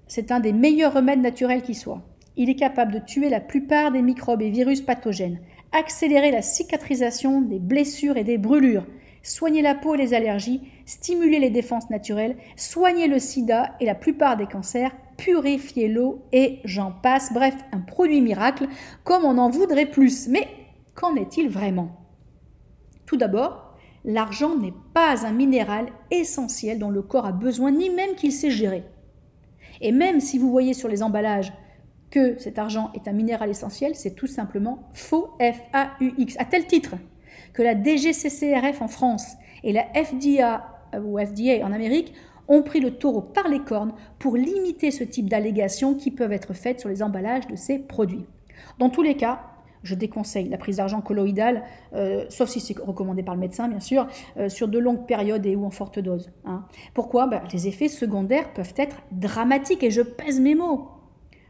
C'est 0.09 0.33
un 0.33 0.41
des 0.41 0.53
meilleurs 0.53 0.95
remèdes 0.95 1.21
naturels 1.21 1.63
qui 1.63 1.75
soit. 1.75 2.01
Il 2.37 2.49
est 2.49 2.57
capable 2.57 2.93
de 2.93 2.99
tuer 2.99 3.29
la 3.29 3.41
plupart 3.41 3.93
des 3.93 4.03
microbes 4.03 4.43
et 4.43 4.51
virus 4.51 4.81
pathogènes, 4.81 5.41
accélérer 5.73 6.31
la 6.31 6.43
cicatrisation 6.43 7.43
des 7.43 7.59
blessures 7.59 8.17
et 8.17 8.25
des 8.25 8.39
brûlures, 8.39 8.87
soigner 9.27 9.61
la 9.61 9.75
peau 9.75 9.95
et 9.95 9.99
les 9.99 10.15
allergies, 10.15 10.63
stimuler 10.85 11.39
les 11.39 11.51
défenses 11.51 11.91
naturelles, 11.91 12.37
soigner 12.57 13.09
le 13.09 13.19
sida 13.19 13.75
et 13.81 13.87
la 13.87 13.95
plupart 13.95 14.37
des 14.37 14.47
cancers, 14.47 14.93
purifier 15.17 15.89
l'eau 15.89 16.23
et 16.33 16.61
j'en 16.65 16.93
passe. 16.93 17.33
Bref, 17.33 17.55
un 17.73 17.81
produit 17.81 18.21
miracle 18.21 18.69
comme 19.05 19.25
on 19.25 19.39
en 19.39 19.51
voudrait 19.51 19.87
plus. 19.91 20.29
Mais 20.29 20.47
qu'en 20.95 21.17
est-il 21.17 21.49
vraiment? 21.49 21.91
Tout 23.05 23.17
d'abord, 23.17 23.75
l'argent 24.05 24.57
n'est 24.57 24.75
pas 24.95 25.27
un 25.27 25.33
minéral 25.33 25.87
essentiel 26.11 26.79
dont 26.79 26.91
le 26.91 27.03
corps 27.03 27.27
a 27.27 27.33
besoin 27.33 27.73
ni 27.73 27.91
même 27.91 28.15
qu'il 28.15 28.33
sait 28.33 28.51
gérer. 28.51 28.85
Et 29.81 29.91
même 29.91 30.21
si 30.21 30.39
vous 30.39 30.51
voyez 30.51 30.73
sur 30.73 30.89
les 30.89 31.03
emballages 31.03 31.53
que 32.11 32.39
cet 32.39 32.59
argent 32.59 32.93
est 32.95 33.09
un 33.09 33.13
minéral 33.13 33.51
essentiel, 33.51 33.97
c'est 33.97 34.15
tout 34.15 34.29
simplement 34.29 34.89
faux 34.95 35.31
F-A-U-X. 35.41 36.37
À 36.39 36.45
tel 36.45 36.67
titre 36.67 36.95
que 37.57 37.63
la 37.63 37.75
DGCCRF 37.75 38.83
en 38.83 38.89
France 38.89 39.37
et 39.65 39.73
la 39.73 39.85
FDA 39.95 40.67
euh, 40.95 41.01
ou 41.01 41.19
FDA 41.19 41.65
en 41.65 41.73
Amérique 41.73 42.13
ont 42.49 42.63
pris 42.63 42.81
le 42.81 42.93
taureau 42.93 43.23
par 43.23 43.49
les 43.49 43.61
cornes 43.61 43.95
pour 44.19 44.37
limiter 44.37 44.91
ce 44.91 45.03
type 45.03 45.31
d'allégations 45.31 45.95
qui 45.95 46.11
peuvent 46.11 46.33
être 46.33 46.53
faites 46.53 46.79
sur 46.81 46.91
les 46.91 47.03
emballages 47.03 47.47
de 47.47 47.57
ces 47.57 47.79
produits. 47.79 48.27
Dans 48.79 48.91
tous 48.91 49.01
les 49.01 49.17
cas, 49.17 49.41
je 49.83 49.95
déconseille 49.95 50.51
la 50.51 50.59
prise 50.59 50.77
d'argent 50.77 51.01
colloïdal, 51.01 51.63
euh, 51.95 52.27
sauf 52.29 52.51
si 52.51 52.61
c'est 52.61 52.79
recommandé 52.79 53.23
par 53.23 53.35
le 53.35 53.41
médecin, 53.41 53.69
bien 53.69 53.81
sûr, 53.81 54.07
euh, 54.37 54.51
sur 54.51 54.69
de 54.69 54.79
longues 54.79 55.07
périodes 55.07 55.47
et 55.47 55.57
ou 55.57 55.65
en 55.65 55.71
forte 55.71 55.99
dose. 55.99 56.31
Hein. 56.45 56.67
Pourquoi? 56.93 57.27
Ben, 57.27 57.43
Les 57.55 57.69
effets 57.69 57.89
secondaires 57.89 58.53
peuvent 58.53 58.75
être 58.77 58.97
dramatiques 59.13 59.83
et 59.83 59.91
je 59.91 60.03
pèse 60.03 60.41
mes 60.41 60.55
mots. 60.55 60.91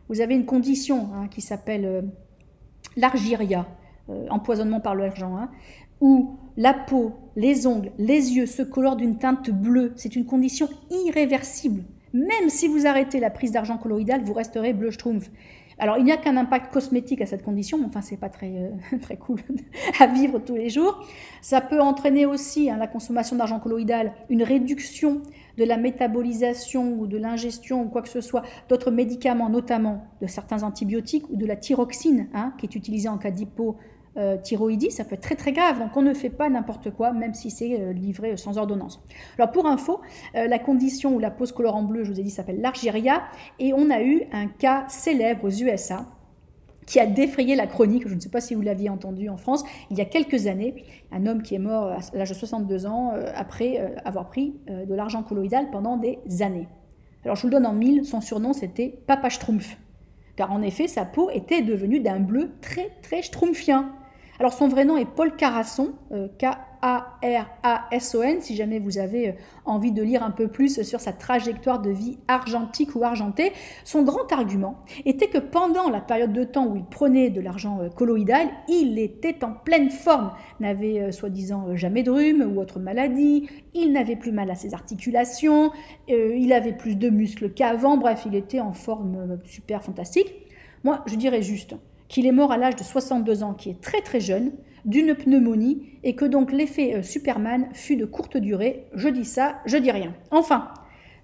Vous 0.09 0.21
avez 0.21 0.37
une 0.37 0.47
condition 0.47 1.09
hein, 1.15 1.27
qui 1.27 1.41
s'appelle 1.41 2.13
l'argyria, 2.97 3.67
empoisonnement 4.31 4.81
par 4.81 4.95
l'argent, 4.95 5.37
hein, 5.37 5.51
où 6.01 6.37
la 6.57 6.75
peau, 6.75 7.13
les 7.37 7.67
ongles, 7.67 7.93
les 7.99 8.33
yeux 8.33 8.47
se 8.47 8.63
colorent 8.63 8.97
d'une 8.97 9.19
teinte 9.19 9.51
bleue. 9.51 9.93
C'est 9.97 10.17
une 10.17 10.27
condition 10.27 10.69
irréversible. 10.91 11.85
Même 12.13 12.49
si 12.49 12.69
vous 12.69 12.87
arrêtez 12.87 13.21
la 13.21 13.31
prise 13.31 13.53
d'argent 13.53 13.77
colloïdal, 13.79 14.23
vous 14.23 14.33
resterez 14.33 14.73
bleu 14.73 14.91
schtroumpf. 14.91 15.31
Alors, 15.79 15.99
il 15.99 16.05
n'y 16.05 16.13
a 16.13 16.17
qu'un 16.17 16.39
impact 16.39 16.73
cosmétique 16.73 17.21
à 17.21 17.27
cette 17.27 17.43
condition, 17.43 17.77
mais 17.79 17.85
enfin, 17.85 18.01
c'est 18.01 18.17
pas 18.17 18.31
très, 18.31 18.51
euh, 18.51 18.71
très 19.03 19.17
cool 19.17 19.41
à 20.01 20.07
vivre 20.07 20.39
tous 20.39 20.55
les 20.55 20.71
jours. 20.71 21.05
Ça 21.43 21.61
peut 21.61 21.81
entraîner 21.81 22.25
aussi, 22.25 22.71
hein, 22.71 22.79
la 22.79 22.87
consommation 22.87 23.37
d'argent 23.37 23.61
colloïdal, 23.61 24.13
une 24.31 24.43
réduction 24.43 25.21
de 25.59 25.65
la 25.65 25.77
métabolisation 25.77 26.99
ou 26.99 27.07
de 27.07 27.19
l'ingestion 27.19 27.83
ou 27.83 27.89
quoi 27.89 28.01
que 28.01 28.09
ce 28.09 28.23
soit 28.23 28.43
d'autres 28.71 28.91
médicaments, 28.91 29.51
notamment 29.51 30.05
de 30.23 30.27
certains 30.27 30.63
antibiotiques 30.63 31.29
ou 31.31 31.37
de 31.37 31.45
la 31.45 31.57
thyroxine, 31.57 32.29
hein, 32.33 32.55
qui 32.59 32.65
est 32.65 32.75
utilisée 32.75 33.09
en 33.09 33.19
cas 33.19 33.31
d'hypo 33.31 33.77
euh, 34.17 34.37
thyroïdie, 34.37 34.91
ça 34.91 35.05
peut 35.05 35.15
être 35.15 35.23
très 35.23 35.37
très 35.37 35.53
grave. 35.53 35.79
Donc 35.79 35.97
on 35.97 36.03
ne 36.03 36.15
fait 36.15 36.31
pas 36.31 36.49
n'importe 36.49 36.91
quoi, 36.91 37.13
même 37.13 37.35
si 37.35 37.51
c'est 37.51 37.81
euh, 37.81 37.93
livré 37.93 38.37
sans 38.37 38.59
ordonnance. 38.59 39.03
Alors 39.39 39.51
pour 39.53 39.67
info, 39.67 40.01
euh, 40.35 40.47
la 40.47 40.59
condition 40.59 41.15
où 41.15 41.19
la 41.19 41.31
pose 41.31 41.53
colorant 41.53 41.83
bleu, 41.83 42.05
je 42.05 42.13
vous 42.13 42.21
ai 42.21 42.23
dit, 42.23 42.31
s'appelle 42.31 42.61
l'argyria, 42.61 43.23
et 43.59 43.73
on 43.75 43.91
a 43.91 44.03
eu 44.03 44.23
un 44.33 44.49
cas 44.49 44.85
célèbre 44.89 45.45
aux 45.45 45.51
USA 45.51 46.07
qui 46.87 47.01
a 47.01 47.07
défrayé 47.07 47.57
la 47.57 47.67
chronique. 47.67 48.09
Je 48.09 48.15
ne 48.15 48.21
sais 48.21 48.29
pas 48.29 48.41
si 48.41 48.55
vous 48.55 48.63
l'aviez 48.63 48.89
entendu 48.89 49.29
en 49.29 49.37
France. 49.37 49.65
Il 49.91 49.99
y 49.99 50.01
a 50.01 50.05
quelques 50.05 50.47
années, 50.47 50.85
un 51.11 51.27
homme 51.27 51.43
qui 51.43 51.55
est 51.55 51.59
mort 51.59 51.87
à 51.87 51.99
l'âge 52.15 52.29
de 52.29 52.35
62 52.35 52.87
ans 52.87 53.13
après 53.35 53.95
avoir 54.05 54.29
pris 54.29 54.55
de 54.69 54.95
l'argent 54.95 55.25
colloïdal 55.25 55.71
pendant 55.71 55.97
des 55.97 56.21
années. 56.43 56.69
Alors 57.25 57.35
je 57.35 57.43
vous 57.43 57.49
le 57.49 57.55
donne 57.55 57.67
en 57.67 57.73
mille, 57.73 58.05
son 58.05 58.21
surnom 58.21 58.53
c'était 58.53 59.01
Papa 59.09 59.31
Schtroumpf. 59.31 59.77
Car 60.37 60.53
en 60.53 60.63
effet, 60.63 60.87
sa 60.87 61.05
peau 61.05 61.31
était 61.31 61.63
devenue 61.63 62.01
d'un 62.01 62.21
bleu 62.21 62.53
très 62.61 62.91
très 63.03 63.23
schtroumpfien. 63.23 63.91
Alors 64.39 64.53
son 64.53 64.69
vrai 64.69 64.85
nom 64.85 64.99
est 64.99 65.07
Paul 65.07 65.35
Carasson, 65.35 65.95
K-A-R-A-S-O-N, 66.39 68.41
si 68.41 68.55
jamais 68.55 68.79
vous 68.79 68.99
avez 68.99 69.31
euh, 69.31 69.33
envie 69.65 69.93
de 69.93 70.03
lire 70.03 70.23
un 70.23 70.31
peu 70.31 70.49
plus 70.49 70.83
sur 70.83 71.01
sa 71.01 71.13
trajectoire 71.13 71.81
de 71.81 71.91
vie 71.91 72.19
argentique 72.29 72.95
ou 72.95 73.03
argentée. 73.03 73.53
Son 73.85 74.03
grand 74.03 74.31
argument 74.33 74.85
était 75.07 75.29
que 75.29 75.39
pendant 75.39 75.89
la 75.89 76.01
période 76.01 76.35
de 76.35 76.45
temps 76.45 76.67
où 76.67 76.77
il 76.77 76.85
prenait 76.85 77.31
de 77.31 77.41
l'argent 77.41 77.81
euh, 77.81 77.89
colloïdal, 77.89 78.49
il 78.69 78.99
était 78.99 79.43
en 79.43 79.53
pleine 79.53 79.91
forme, 79.91 80.33
n'avait 80.61 81.01
euh, 81.01 81.13
soi-disant 81.13 81.75
jamais 81.75 82.03
de 82.03 82.11
rhume 82.11 82.43
ou 82.43 82.61
autre 82.61 82.79
maladie, 82.79 83.49
il 83.73 83.93
n'avait 83.93 84.17
plus 84.17 84.33
mal 84.33 84.51
à 84.51 84.55
ses 84.55 84.75
articulations, 84.75 85.73
il 86.09 86.53
avait 86.53 86.73
plus 86.73 86.97
de 86.97 87.09
muscles 87.09 87.53
qu'avant, 87.53 87.97
bref, 87.97 88.23
il 88.27 88.35
était 88.35 88.61
en 88.61 88.73
forme 88.73 89.39
super 89.45 89.83
fantastique. 89.83 90.33
Moi, 90.85 91.03
je 91.07 91.17
dirais 91.17 91.43
juste 91.43 91.75
qu'il 92.09 92.27
est 92.27 92.33
mort 92.33 92.53
à 92.53 92.57
l'âge 92.57 92.77
de 92.77 92.85
62 92.85 93.43
ans, 93.43 93.55
qui 93.55 93.71
est 93.71 93.81
très 93.81 94.01
très 94.01 94.21
jeune, 94.21 94.53
d'une 94.85 95.15
pneumonie, 95.15 95.99
et 96.05 96.15
que 96.15 96.25
donc 96.25 96.53
l'effet 96.53 96.95
euh, 96.95 97.03
Superman 97.03 97.69
fut 97.73 97.97
de 97.97 98.05
courte 98.05 98.37
durée. 98.37 98.87
Je 98.95 99.09
dis 99.09 99.25
ça, 99.25 99.57
je 99.67 99.77
dis 99.77 99.91
rien. 99.91 100.15
Enfin, 100.31 100.69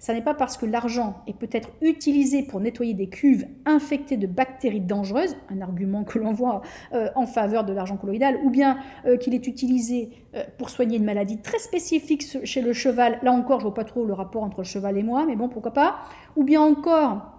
ça 0.00 0.12
n'est 0.12 0.22
pas 0.22 0.34
parce 0.34 0.56
que 0.56 0.66
l'argent 0.66 1.22
est 1.28 1.38
peut-être 1.38 1.68
utilisé 1.80 2.42
pour 2.42 2.58
nettoyer 2.58 2.92
des 2.92 3.08
cuves 3.08 3.46
infectées 3.64 4.16
de 4.16 4.26
bactéries 4.26 4.80
dangereuses, 4.80 5.36
un 5.48 5.60
argument 5.60 6.02
que 6.02 6.18
l'on 6.18 6.32
voit 6.32 6.62
euh, 6.92 7.08
en 7.14 7.26
faveur 7.26 7.64
de 7.64 7.72
l'argent 7.72 7.96
colloïdal, 7.96 8.40
ou 8.42 8.50
bien 8.50 8.78
euh, 9.06 9.16
qu'il 9.16 9.32
est 9.32 9.46
utilisé 9.46 10.10
pour 10.56 10.70
soigner 10.70 10.96
une 10.96 11.04
maladie 11.04 11.42
très 11.42 11.58
spécifique 11.58 12.24
chez 12.42 12.62
le 12.62 12.72
cheval. 12.72 13.20
Là 13.22 13.32
encore, 13.32 13.60
je 13.60 13.66
vois 13.66 13.74
pas 13.74 13.84
trop 13.84 14.06
le 14.06 14.14
rapport 14.14 14.42
entre 14.42 14.58
le 14.58 14.64
cheval 14.64 14.98
et 14.98 15.02
moi, 15.02 15.24
mais 15.26 15.36
bon, 15.36 15.48
pourquoi 15.48 15.72
pas. 15.72 15.98
Ou 16.36 16.42
bien 16.42 16.62
encore 16.62 17.31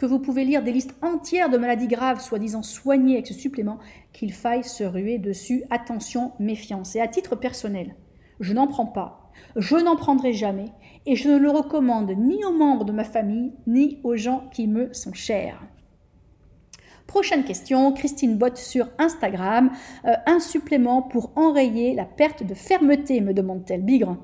que 0.00 0.06
vous 0.06 0.18
pouvez 0.18 0.46
lire 0.46 0.62
des 0.62 0.72
listes 0.72 0.94
entières 1.02 1.50
de 1.50 1.58
maladies 1.58 1.86
graves 1.86 2.22
soi-disant 2.22 2.62
soignées 2.62 3.16
avec 3.16 3.26
ce 3.26 3.34
supplément, 3.34 3.78
qu'il 4.14 4.32
faille 4.32 4.64
se 4.64 4.82
ruer 4.82 5.18
dessus. 5.18 5.62
Attention, 5.68 6.32
méfiance. 6.38 6.96
Et 6.96 7.02
à 7.02 7.06
titre 7.06 7.36
personnel, 7.36 7.94
je 8.40 8.54
n'en 8.54 8.66
prends 8.66 8.86
pas, 8.86 9.30
je 9.56 9.76
n'en 9.76 9.96
prendrai 9.96 10.32
jamais, 10.32 10.72
et 11.04 11.16
je 11.16 11.28
ne 11.28 11.36
le 11.36 11.50
recommande 11.50 12.12
ni 12.16 12.42
aux 12.46 12.52
membres 12.52 12.86
de 12.86 12.92
ma 12.92 13.04
famille, 13.04 13.52
ni 13.66 14.00
aux 14.02 14.16
gens 14.16 14.48
qui 14.54 14.68
me 14.68 14.90
sont 14.94 15.12
chers. 15.12 15.60
Prochaine 17.06 17.44
question, 17.44 17.92
Christine 17.92 18.38
Bott 18.38 18.56
sur 18.56 18.88
Instagram. 18.98 19.70
Euh, 20.06 20.14
un 20.24 20.40
supplément 20.40 21.02
pour 21.02 21.32
enrayer 21.36 21.94
la 21.94 22.06
perte 22.06 22.42
de 22.42 22.54
fermeté, 22.54 23.20
me 23.20 23.34
demande-t-elle. 23.34 23.82
Bigre. 23.82 24.16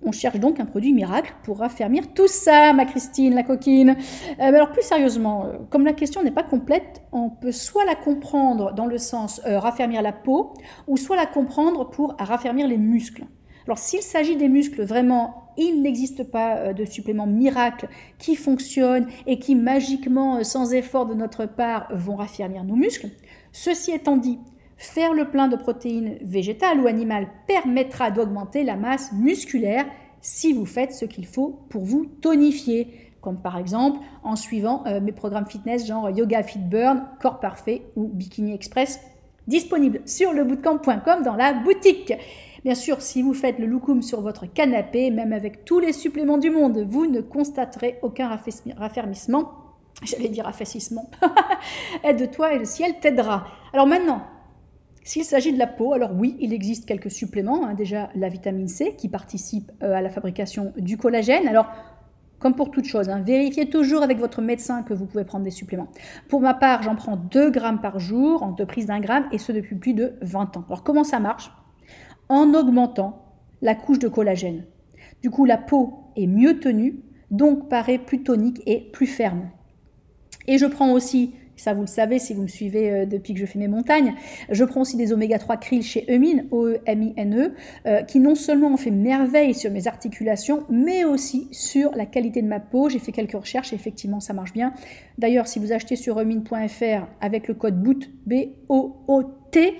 On 0.00 0.12
cherche 0.12 0.38
donc 0.38 0.60
un 0.60 0.64
produit 0.64 0.92
miracle 0.92 1.34
pour 1.42 1.58
raffermir 1.58 2.14
tout 2.14 2.28
ça, 2.28 2.72
ma 2.72 2.84
Christine, 2.84 3.34
la 3.34 3.42
coquine. 3.42 3.96
Euh, 4.38 4.44
alors 4.44 4.70
plus 4.70 4.82
sérieusement, 4.82 5.46
euh, 5.46 5.58
comme 5.70 5.84
la 5.84 5.92
question 5.92 6.22
n'est 6.22 6.30
pas 6.30 6.44
complète, 6.44 7.02
on 7.10 7.30
peut 7.30 7.50
soit 7.50 7.84
la 7.84 7.96
comprendre 7.96 8.72
dans 8.74 8.86
le 8.86 8.96
sens 8.96 9.40
euh, 9.44 9.58
raffermir 9.58 10.00
la 10.02 10.12
peau, 10.12 10.54
ou 10.86 10.96
soit 10.96 11.16
la 11.16 11.26
comprendre 11.26 11.90
pour 11.90 12.14
raffermir 12.18 12.68
les 12.68 12.78
muscles. 12.78 13.26
Alors 13.66 13.78
s'il 13.78 14.02
s'agit 14.02 14.36
des 14.36 14.48
muscles, 14.48 14.82
vraiment, 14.82 15.52
il 15.58 15.82
n'existe 15.82 16.22
pas 16.22 16.72
de 16.72 16.84
supplément 16.84 17.26
miracle 17.26 17.88
qui 18.18 18.36
fonctionne 18.36 19.08
et 19.26 19.38
qui 19.40 19.56
magiquement, 19.56 20.42
sans 20.44 20.72
effort 20.72 21.06
de 21.06 21.14
notre 21.14 21.44
part, 21.44 21.88
vont 21.92 22.16
raffermir 22.16 22.64
nos 22.64 22.76
muscles. 22.76 23.08
Ceci 23.52 23.90
étant 23.90 24.16
dit, 24.16 24.38
Faire 24.78 25.12
le 25.12 25.28
plein 25.28 25.48
de 25.48 25.56
protéines 25.56 26.18
végétales 26.22 26.80
ou 26.80 26.86
animales 26.86 27.26
permettra 27.48 28.12
d'augmenter 28.12 28.62
la 28.62 28.76
masse 28.76 29.12
musculaire 29.12 29.84
si 30.20 30.52
vous 30.52 30.66
faites 30.66 30.92
ce 30.92 31.04
qu'il 31.04 31.26
faut 31.26 31.60
pour 31.68 31.82
vous 31.82 32.06
tonifier, 32.20 33.12
comme 33.20 33.42
par 33.42 33.58
exemple 33.58 33.98
en 34.22 34.36
suivant 34.36 34.84
euh, 34.86 35.00
mes 35.00 35.10
programmes 35.10 35.46
fitness 35.46 35.84
genre 35.84 36.10
Yoga 36.10 36.44
Fit 36.44 36.60
Burn, 36.60 37.04
Corps 37.20 37.40
Parfait 37.40 37.82
ou 37.96 38.06
Bikini 38.06 38.54
Express, 38.54 39.00
disponibles 39.48 40.00
sur 40.06 40.32
lebootcamp.com 40.32 41.22
dans 41.24 41.34
la 41.34 41.54
boutique. 41.54 42.12
Bien 42.64 42.76
sûr, 42.76 43.02
si 43.02 43.20
vous 43.20 43.34
faites 43.34 43.58
le 43.58 43.66
loukoum 43.66 44.02
sur 44.02 44.20
votre 44.20 44.46
canapé, 44.46 45.10
même 45.10 45.32
avec 45.32 45.64
tous 45.64 45.80
les 45.80 45.92
suppléments 45.92 46.38
du 46.38 46.50
monde, 46.50 46.84
vous 46.88 47.06
ne 47.06 47.20
constaterez 47.20 47.98
aucun 48.02 48.28
raffermissement. 48.76 49.52
J'allais 50.04 50.28
dire 50.28 50.46
affaississement. 50.46 51.10
Aide-toi 52.04 52.54
et 52.54 52.58
le 52.60 52.64
ciel 52.64 53.00
t'aidera. 53.00 53.46
Alors 53.72 53.88
maintenant, 53.88 54.22
s'il 55.08 55.24
s'agit 55.24 55.54
de 55.54 55.58
la 55.58 55.66
peau, 55.66 55.94
alors 55.94 56.10
oui, 56.14 56.36
il 56.38 56.52
existe 56.52 56.84
quelques 56.84 57.10
suppléments. 57.10 57.64
Hein. 57.64 57.72
déjà 57.72 58.10
la 58.14 58.28
vitamine 58.28 58.68
C 58.68 58.94
qui 58.94 59.08
participe 59.08 59.72
euh, 59.82 59.94
à 59.94 60.02
la 60.02 60.10
fabrication 60.10 60.74
du 60.76 60.98
collagène. 60.98 61.48
Alors, 61.48 61.64
comme 62.38 62.54
pour 62.54 62.70
toute 62.70 62.84
chose, 62.84 63.08
hein, 63.08 63.22
vérifiez 63.24 63.70
toujours 63.70 64.02
avec 64.02 64.18
votre 64.18 64.42
médecin 64.42 64.82
que 64.82 64.92
vous 64.92 65.06
pouvez 65.06 65.24
prendre 65.24 65.46
des 65.46 65.50
suppléments. 65.50 65.88
Pour 66.28 66.42
ma 66.42 66.52
part, 66.52 66.82
j'en 66.82 66.94
prends 66.94 67.16
2 67.16 67.50
grammes 67.50 67.80
par 67.80 67.98
jour, 67.98 68.42
en 68.42 68.52
deux 68.52 68.66
prises 68.66 68.84
d'un 68.84 69.00
gramme, 69.00 69.24
et 69.32 69.38
ce 69.38 69.50
depuis 69.50 69.76
plus 69.76 69.94
de 69.94 70.12
20 70.20 70.58
ans. 70.58 70.64
Alors 70.66 70.84
comment 70.84 71.04
ça 71.04 71.20
marche? 71.20 71.50
En 72.28 72.52
augmentant 72.52 73.32
la 73.62 73.74
couche 73.74 74.00
de 74.00 74.08
collagène. 74.08 74.66
Du 75.22 75.30
coup, 75.30 75.46
la 75.46 75.56
peau 75.56 76.10
est 76.16 76.26
mieux 76.26 76.60
tenue, 76.60 77.00
donc 77.30 77.70
paraît 77.70 77.96
plus 77.96 78.24
tonique 78.24 78.60
et 78.66 78.90
plus 78.92 79.06
ferme. 79.06 79.48
Et 80.46 80.58
je 80.58 80.66
prends 80.66 80.92
aussi 80.92 81.32
ça 81.60 81.74
vous 81.74 81.82
le 81.82 81.86
savez 81.86 82.18
si 82.18 82.34
vous 82.34 82.42
me 82.42 82.48
suivez 82.48 82.90
euh, 82.90 83.06
depuis 83.06 83.34
que 83.34 83.40
je 83.40 83.46
fais 83.46 83.58
mes 83.58 83.68
montagnes. 83.68 84.14
Je 84.50 84.64
prends 84.64 84.82
aussi 84.82 84.96
des 84.96 85.12
oméga 85.12 85.38
3 85.38 85.56
krill 85.58 85.82
chez 85.82 86.04
Eumine, 86.12 86.46
O-E-M-I-N-E, 86.50 87.52
euh, 87.86 88.02
qui 88.02 88.20
non 88.20 88.34
seulement 88.34 88.68
ont 88.68 88.76
fait 88.76 88.90
merveille 88.90 89.54
sur 89.54 89.70
mes 89.70 89.86
articulations, 89.86 90.64
mais 90.70 91.04
aussi 91.04 91.48
sur 91.52 91.94
la 91.94 92.06
qualité 92.06 92.42
de 92.42 92.48
ma 92.48 92.60
peau. 92.60 92.88
J'ai 92.88 92.98
fait 92.98 93.12
quelques 93.12 93.32
recherches 93.38 93.72
et 93.72 93.76
effectivement 93.76 94.20
ça 94.20 94.32
marche 94.32 94.52
bien. 94.52 94.72
D'ailleurs, 95.18 95.46
si 95.46 95.58
vous 95.58 95.72
achetez 95.72 95.96
sur 95.96 96.18
eumine.fr 96.20 97.06
avec 97.20 97.48
le 97.48 97.54
code 97.54 97.82
BOOT, 97.82 98.00
B-O-O-T, 98.26 99.74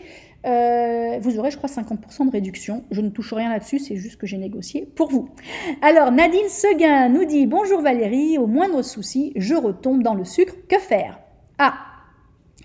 euh, 0.47 1.19
vous 1.21 1.39
aurez, 1.39 1.51
je 1.51 1.57
crois, 1.57 1.69
50% 1.69 2.27
de 2.27 2.31
réduction. 2.31 2.85
Je 2.91 3.01
ne 3.01 3.11
touche 3.11 3.33
rien 3.33 3.51
là-dessus, 3.51 3.79
c'est 3.79 3.97
juste 3.97 4.17
que 4.17 4.27
j'ai 4.27 4.39
négocié 4.39 4.89
pour 4.95 5.11
vous. 5.11 5.29
Alors, 5.83 6.13
Nadine 6.13 6.49
Seguin 6.49 7.09
nous 7.09 7.25
dit 7.25 7.47
Bonjour 7.47 7.83
Valérie, 7.83 8.39
au 8.39 8.47
moindre 8.47 8.83
souci, 8.83 9.33
je 9.37 9.55
retombe 9.55 10.03
dans 10.03 10.15
le 10.15 10.25
sucre. 10.25 10.55
Que 10.69 10.79
faire? 10.79 11.19
Ah 11.59 11.75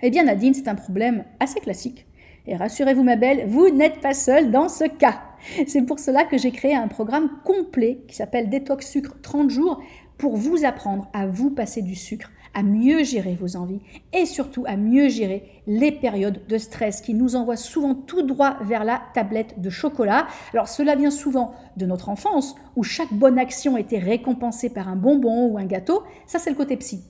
Eh 0.01 0.09
bien 0.09 0.23
Nadine, 0.23 0.53
c'est 0.53 0.67
un 0.67 0.75
problème 0.75 1.25
assez 1.39 1.59
classique. 1.59 2.05
Et 2.45 2.55
rassurez-vous 2.55 3.03
ma 3.03 3.15
belle, 3.15 3.45
vous 3.47 3.69
n'êtes 3.69 4.01
pas 4.01 4.13
seule 4.13 4.51
dans 4.51 4.69
ce 4.69 4.83
cas. 4.83 5.21
C'est 5.67 5.81
pour 5.81 5.99
cela 5.99 6.25
que 6.25 6.37
j'ai 6.37 6.51
créé 6.51 6.75
un 6.75 6.87
programme 6.87 7.29
complet 7.43 8.01
qui 8.07 8.15
s'appelle 8.15 8.49
Détox 8.49 8.87
Sucre 8.87 9.15
30 9.21 9.49
jours 9.49 9.81
pour 10.17 10.37
vous 10.37 10.63
apprendre 10.63 11.09
à 11.13 11.25
vous 11.25 11.49
passer 11.49 11.81
du 11.81 11.95
sucre, 11.95 12.29
à 12.53 12.63
mieux 12.63 13.03
gérer 13.03 13.33
vos 13.33 13.55
envies 13.55 13.81
et 14.13 14.25
surtout 14.25 14.63
à 14.67 14.77
mieux 14.77 15.09
gérer 15.09 15.43
les 15.65 15.91
périodes 15.91 16.45
de 16.47 16.57
stress 16.57 17.01
qui 17.01 17.13
nous 17.13 17.35
envoient 17.35 17.55
souvent 17.55 17.95
tout 17.95 18.21
droit 18.21 18.57
vers 18.61 18.83
la 18.83 19.01
tablette 19.13 19.59
de 19.59 19.69
chocolat. 19.69 20.27
Alors 20.53 20.67
cela 20.67 20.95
vient 20.95 21.11
souvent 21.11 21.53
de 21.77 21.85
notre 21.85 22.09
enfance 22.09 22.55
où 22.75 22.83
chaque 22.83 23.11
bonne 23.11 23.39
action 23.39 23.75
était 23.75 23.99
récompensée 23.99 24.69
par 24.69 24.87
un 24.87 24.95
bonbon 24.95 25.47
ou 25.47 25.57
un 25.57 25.65
gâteau. 25.65 26.03
Ça 26.27 26.39
c'est 26.39 26.51
le 26.51 26.55
côté 26.55 26.77
psy. 26.77 27.03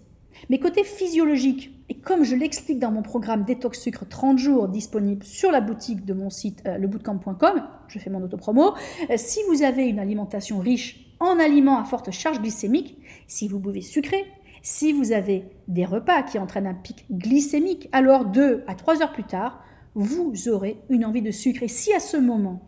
Mais 0.49 0.59
côté 0.59 0.83
physiologique, 0.83 1.71
et 1.89 1.95
comme 1.95 2.23
je 2.23 2.35
l'explique 2.35 2.79
dans 2.79 2.91
mon 2.91 3.01
programme 3.01 3.43
Détox 3.43 3.79
Sucre 3.79 4.05
30 4.07 4.37
jours 4.37 4.67
disponible 4.67 5.23
sur 5.23 5.51
la 5.51 5.61
boutique 5.61 6.05
de 6.05 6.13
mon 6.13 6.29
site 6.29 6.63
euh, 6.65 6.77
lebootcamp.com, 6.77 7.63
je 7.87 7.99
fais 7.99 8.09
mon 8.09 8.21
autopromo, 8.21 8.73
euh, 9.09 9.15
si 9.17 9.39
vous 9.49 9.63
avez 9.63 9.87
une 9.87 9.99
alimentation 9.99 10.59
riche 10.59 11.05
en 11.19 11.39
aliments 11.39 11.79
à 11.79 11.85
forte 11.85 12.11
charge 12.11 12.41
glycémique, 12.41 12.97
si 13.27 13.47
vous 13.47 13.59
buvez 13.59 13.81
sucré, 13.81 14.25
si 14.61 14.93
vous 14.93 15.11
avez 15.11 15.45
des 15.67 15.85
repas 15.85 16.23
qui 16.23 16.39
entraînent 16.39 16.67
un 16.67 16.73
pic 16.73 17.05
glycémique, 17.11 17.89
alors 17.91 18.25
2 18.25 18.63
à 18.67 18.75
3 18.75 19.01
heures 19.01 19.11
plus 19.11 19.25
tard, 19.25 19.63
vous 19.95 20.33
aurez 20.47 20.77
une 20.89 21.05
envie 21.05 21.21
de 21.21 21.31
sucre. 21.31 21.63
Et 21.63 21.67
si 21.67 21.93
à 21.93 21.99
ce 21.99 22.17
moment, 22.17 22.61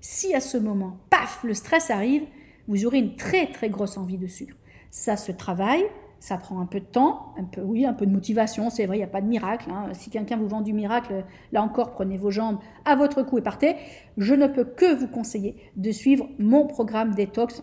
si 0.00 0.34
à 0.34 0.40
ce 0.40 0.56
moment, 0.56 0.98
paf, 1.10 1.42
le 1.44 1.54
stress 1.54 1.90
arrive, 1.90 2.22
vous 2.68 2.86
aurez 2.86 2.98
une 2.98 3.16
très 3.16 3.50
très 3.50 3.68
grosse 3.68 3.96
envie 3.96 4.16
de 4.16 4.26
sucre. 4.26 4.56
Ça 4.90 5.16
se 5.16 5.32
travaille, 5.32 5.84
ça 6.20 6.36
prend 6.36 6.60
un 6.60 6.66
peu 6.66 6.80
de 6.80 6.84
temps, 6.84 7.34
un 7.38 7.44
peu, 7.44 7.62
oui, 7.62 7.86
un 7.86 7.94
peu 7.94 8.06
de 8.06 8.12
motivation, 8.12 8.68
c'est 8.68 8.86
vrai, 8.86 8.96
il 8.96 9.00
n'y 9.00 9.04
a 9.04 9.08
pas 9.08 9.22
de 9.22 9.26
miracle. 9.26 9.70
Hein. 9.70 9.88
Si 9.94 10.10
quelqu'un 10.10 10.36
vous 10.36 10.48
vend 10.48 10.60
du 10.60 10.74
miracle, 10.74 11.24
là 11.50 11.62
encore, 11.62 11.92
prenez 11.92 12.18
vos 12.18 12.30
jambes 12.30 12.58
à 12.84 12.94
votre 12.94 13.22
cou 13.22 13.38
et 13.38 13.42
partez. 13.42 13.74
Je 14.18 14.34
ne 14.34 14.46
peux 14.46 14.64
que 14.64 14.94
vous 14.94 15.08
conseiller 15.08 15.56
de 15.76 15.90
suivre 15.90 16.28
mon 16.38 16.66
programme 16.66 17.14
détox 17.14 17.62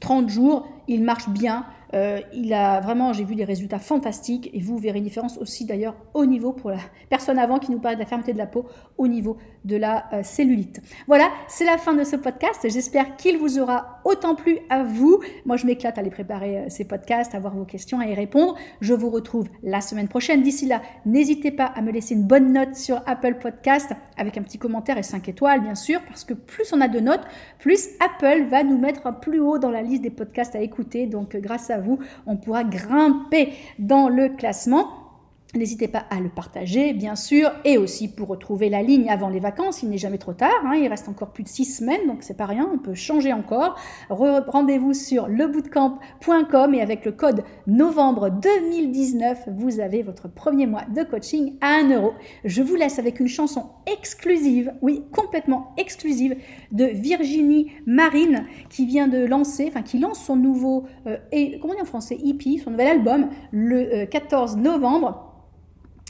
30 0.00 0.30
jours. 0.30 0.66
Il 0.88 1.02
marche 1.02 1.28
bien. 1.28 1.66
Euh, 1.94 2.20
il 2.32 2.52
a 2.52 2.80
vraiment, 2.80 3.12
j'ai 3.12 3.24
vu 3.24 3.36
des 3.36 3.44
résultats 3.44 3.78
fantastiques 3.78 4.50
et 4.52 4.60
vous 4.60 4.76
verrez 4.76 4.98
une 4.98 5.04
différence 5.04 5.38
aussi 5.38 5.64
d'ailleurs 5.64 5.94
au 6.14 6.26
niveau 6.26 6.52
pour 6.52 6.70
la 6.70 6.78
personne 7.08 7.38
avant 7.38 7.58
qui 7.58 7.70
nous 7.70 7.78
parlait 7.78 7.96
de 7.96 8.00
la 8.00 8.06
fermeté 8.06 8.32
de 8.32 8.38
la 8.38 8.46
peau, 8.46 8.66
au 8.98 9.06
niveau 9.06 9.36
de 9.64 9.76
la 9.76 10.06
euh, 10.12 10.22
cellulite. 10.22 10.80
Voilà, 11.06 11.28
c'est 11.48 11.64
la 11.64 11.78
fin 11.78 11.94
de 11.94 12.04
ce 12.04 12.16
podcast. 12.16 12.66
J'espère 12.68 13.16
qu'il 13.16 13.38
vous 13.38 13.58
aura 13.58 14.00
autant 14.04 14.34
plu 14.34 14.58
à 14.68 14.82
vous. 14.82 15.20
Moi, 15.44 15.56
je 15.56 15.66
m'éclate 15.66 15.96
à 15.98 16.02
les 16.02 16.10
préparer 16.10 16.58
euh, 16.58 16.64
ces 16.68 16.84
podcasts, 16.84 17.34
à 17.34 17.38
voir 17.38 17.54
vos 17.54 17.64
questions, 17.64 18.00
à 18.00 18.06
y 18.06 18.14
répondre. 18.14 18.56
Je 18.80 18.94
vous 18.94 19.10
retrouve 19.10 19.48
la 19.62 19.80
semaine 19.80 20.08
prochaine. 20.08 20.42
D'ici 20.42 20.66
là, 20.66 20.82
n'hésitez 21.04 21.50
pas 21.50 21.66
à 21.66 21.82
me 21.82 21.92
laisser 21.92 22.14
une 22.14 22.24
bonne 22.24 22.52
note 22.52 22.74
sur 22.74 23.00
Apple 23.06 23.36
Podcast 23.40 23.92
avec 24.16 24.36
un 24.38 24.42
petit 24.42 24.58
commentaire 24.58 24.98
et 24.98 25.02
5 25.02 25.28
étoiles, 25.28 25.60
bien 25.60 25.74
sûr, 25.74 26.00
parce 26.08 26.24
que 26.24 26.34
plus 26.34 26.72
on 26.72 26.80
a 26.80 26.88
de 26.88 27.00
notes, 27.00 27.24
plus 27.58 27.88
Apple 28.00 28.44
va 28.48 28.64
nous 28.64 28.78
mettre 28.78 29.20
plus 29.20 29.40
haut 29.40 29.58
dans 29.58 29.70
la 29.70 29.82
liste 29.82 30.02
des 30.02 30.10
podcasts 30.10 30.56
à 30.56 30.60
écouter. 30.60 30.75
Donc, 31.06 31.36
grâce 31.36 31.70
à 31.70 31.78
vous, 31.78 31.98
on 32.26 32.36
pourra 32.36 32.64
grimper 32.64 33.52
dans 33.78 34.08
le 34.08 34.28
classement. 34.30 35.05
N'hésitez 35.56 35.88
pas 35.88 36.04
à 36.10 36.20
le 36.20 36.28
partager, 36.28 36.92
bien 36.92 37.16
sûr, 37.16 37.50
et 37.64 37.78
aussi 37.78 38.08
pour 38.08 38.28
retrouver 38.28 38.68
la 38.68 38.82
ligne 38.82 39.08
avant 39.08 39.30
les 39.30 39.40
vacances, 39.40 39.82
il 39.82 39.88
n'est 39.88 39.96
jamais 39.96 40.18
trop 40.18 40.34
tard, 40.34 40.50
hein. 40.64 40.74
il 40.74 40.86
reste 40.86 41.08
encore 41.08 41.30
plus 41.30 41.44
de 41.44 41.48
six 41.48 41.64
semaines, 41.64 42.06
donc 42.06 42.18
c'est 42.20 42.36
pas 42.36 42.44
rien, 42.44 42.68
on 42.72 42.78
peut 42.78 42.94
changer 42.94 43.32
encore. 43.32 43.76
Rendez-vous 44.10 44.92
sur 44.92 45.28
lebootcamp.com 45.28 46.74
et 46.74 46.82
avec 46.82 47.04
le 47.06 47.12
code 47.12 47.42
novembre 47.66 48.30
2019, 48.30 49.48
vous 49.56 49.80
avez 49.80 50.02
votre 50.02 50.28
premier 50.28 50.66
mois 50.66 50.84
de 50.94 51.02
coaching 51.02 51.54
à 51.62 51.78
1 51.80 51.94
euro. 51.94 52.12
Je 52.44 52.62
vous 52.62 52.74
laisse 52.74 52.98
avec 52.98 53.18
une 53.18 53.28
chanson 53.28 53.70
exclusive, 53.86 54.72
oui, 54.82 55.04
complètement 55.10 55.74
exclusive, 55.78 56.36
de 56.72 56.84
Virginie 56.84 57.72
Marine, 57.86 58.44
qui 58.68 58.84
vient 58.84 59.08
de 59.08 59.24
lancer, 59.24 59.66
enfin 59.68 59.82
qui 59.82 59.98
lance 59.98 60.22
son 60.22 60.36
nouveau, 60.36 60.84
euh, 61.06 61.16
comment 61.60 61.72
on 61.72 61.76
dit 61.76 61.82
en 61.82 61.86
français, 61.86 62.18
EP, 62.22 62.58
son 62.58 62.72
nouvel 62.72 62.88
album, 62.88 63.30
le 63.52 64.04
14 64.04 64.56
euh, 64.56 64.60
novembre 64.60 65.22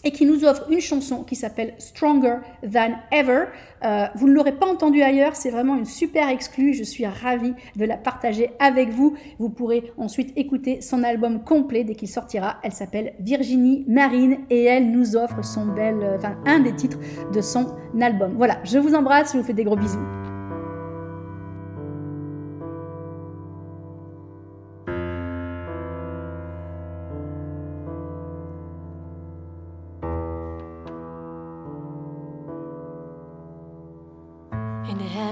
et 0.07 0.13
qui 0.13 0.25
nous 0.25 0.45
offre 0.45 0.71
une 0.71 0.81
chanson 0.81 1.25
qui 1.25 1.35
s'appelle 1.35 1.75
Stronger 1.79 2.37
Than 2.63 2.93
Ever. 3.11 3.47
Euh, 3.85 4.07
vous 4.15 4.29
ne 4.29 4.33
l'aurez 4.33 4.53
pas 4.53 4.67
entendue 4.67 5.03
ailleurs, 5.03 5.35
c'est 5.35 5.51
vraiment 5.51 5.75
une 5.75 5.85
super 5.85 6.29
exclue. 6.29 6.75
Je 6.75 6.85
suis 6.85 7.05
ravie 7.05 7.55
de 7.75 7.85
la 7.85 7.97
partager 7.97 8.53
avec 8.61 8.91
vous. 8.91 9.17
Vous 9.41 9.49
pourrez 9.51 9.93
ensuite 9.99 10.33
écouter 10.37 10.81
son 10.81 11.03
album 11.03 11.43
complet 11.43 11.83
dès 11.83 11.97
qu'il 11.97 12.09
sortira. 12.09 12.59
Elle 12.63 12.73
s'appelle 12.73 13.15
Virginie 13.19 13.85
Marine 13.89 14.39
et 14.49 14.63
elle 14.63 14.93
nous 14.93 15.17
offre 15.17 15.45
son 15.45 15.67
bel, 15.67 15.97
euh, 16.01 16.17
enfin, 16.17 16.37
un 16.47 16.61
des 16.61 16.77
titres 16.77 16.99
de 17.33 17.41
son 17.41 17.67
album. 18.01 18.35
Voilà, 18.37 18.59
je 18.63 18.79
vous 18.79 18.95
embrasse, 18.95 19.33
je 19.33 19.39
vous 19.39 19.45
fais 19.45 19.55
des 19.55 19.65
gros 19.65 19.77
bisous. 19.77 20.26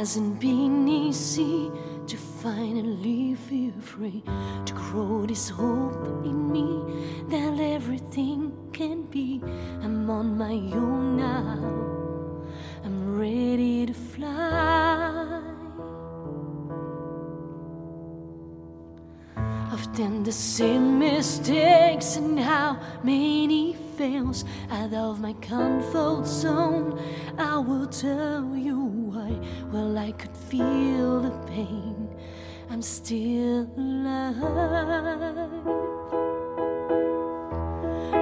Hasn't 0.05 0.38
been 0.38 0.87
easy 0.87 1.73
to 2.07 2.19
finally 2.19 3.35
feel 3.35 3.73
free 3.81 4.23
to 4.67 4.75
grow 4.75 5.25
this 5.25 5.49
hope 5.49 6.07
in 6.27 6.53
me 6.53 6.69
that 7.31 7.59
everything 7.59 8.53
can 8.75 9.05
be. 9.05 9.40
I'm 9.83 10.11
on 10.11 10.37
my 10.37 10.59
own 10.77 11.17
now, 11.17 11.59
I'm 12.85 13.19
ready 13.19 13.87
to 13.87 13.95
fly. 13.95 15.40
I've 19.73 19.97
done 19.97 20.23
the 20.23 20.33
same 20.33 20.99
mistakes, 20.99 22.17
and 22.17 22.38
how 22.38 22.79
many 23.03 23.73
fails 23.97 24.45
out 24.71 24.93
of 24.93 25.19
my 25.19 25.33
comfort 25.55 26.27
zone. 26.27 27.01
I 27.38 27.57
will 27.57 27.87
tell 27.87 28.55
you. 28.55 28.84
Well, 29.75 29.99
I 29.99 30.13
could 30.13 30.37
feel 30.37 31.21
the 31.21 31.33
pain. 31.49 32.09
I'm 32.71 32.81
still 32.81 33.67
alive. 33.77 34.37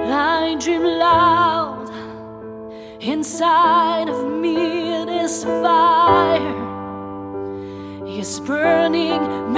I 0.09 0.57
dream 0.59 0.81
loud 0.81 1.91
inside 2.99 4.09
of 4.09 4.25
me. 4.41 5.05
This 5.05 5.43
fire 5.43 6.57
is 8.07 8.39
burning, 8.39 9.53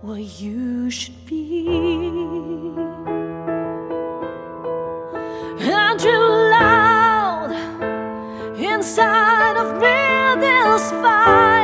where 0.00 0.18
you 0.18 0.90
should 0.90 1.24
be. 1.26 1.66
And 5.60 6.00
you 6.02 6.18
loud 6.56 7.52
inside 8.58 9.56
of 9.56 9.74
me 9.80 10.40
this 10.40 10.90
fire. 10.90 11.59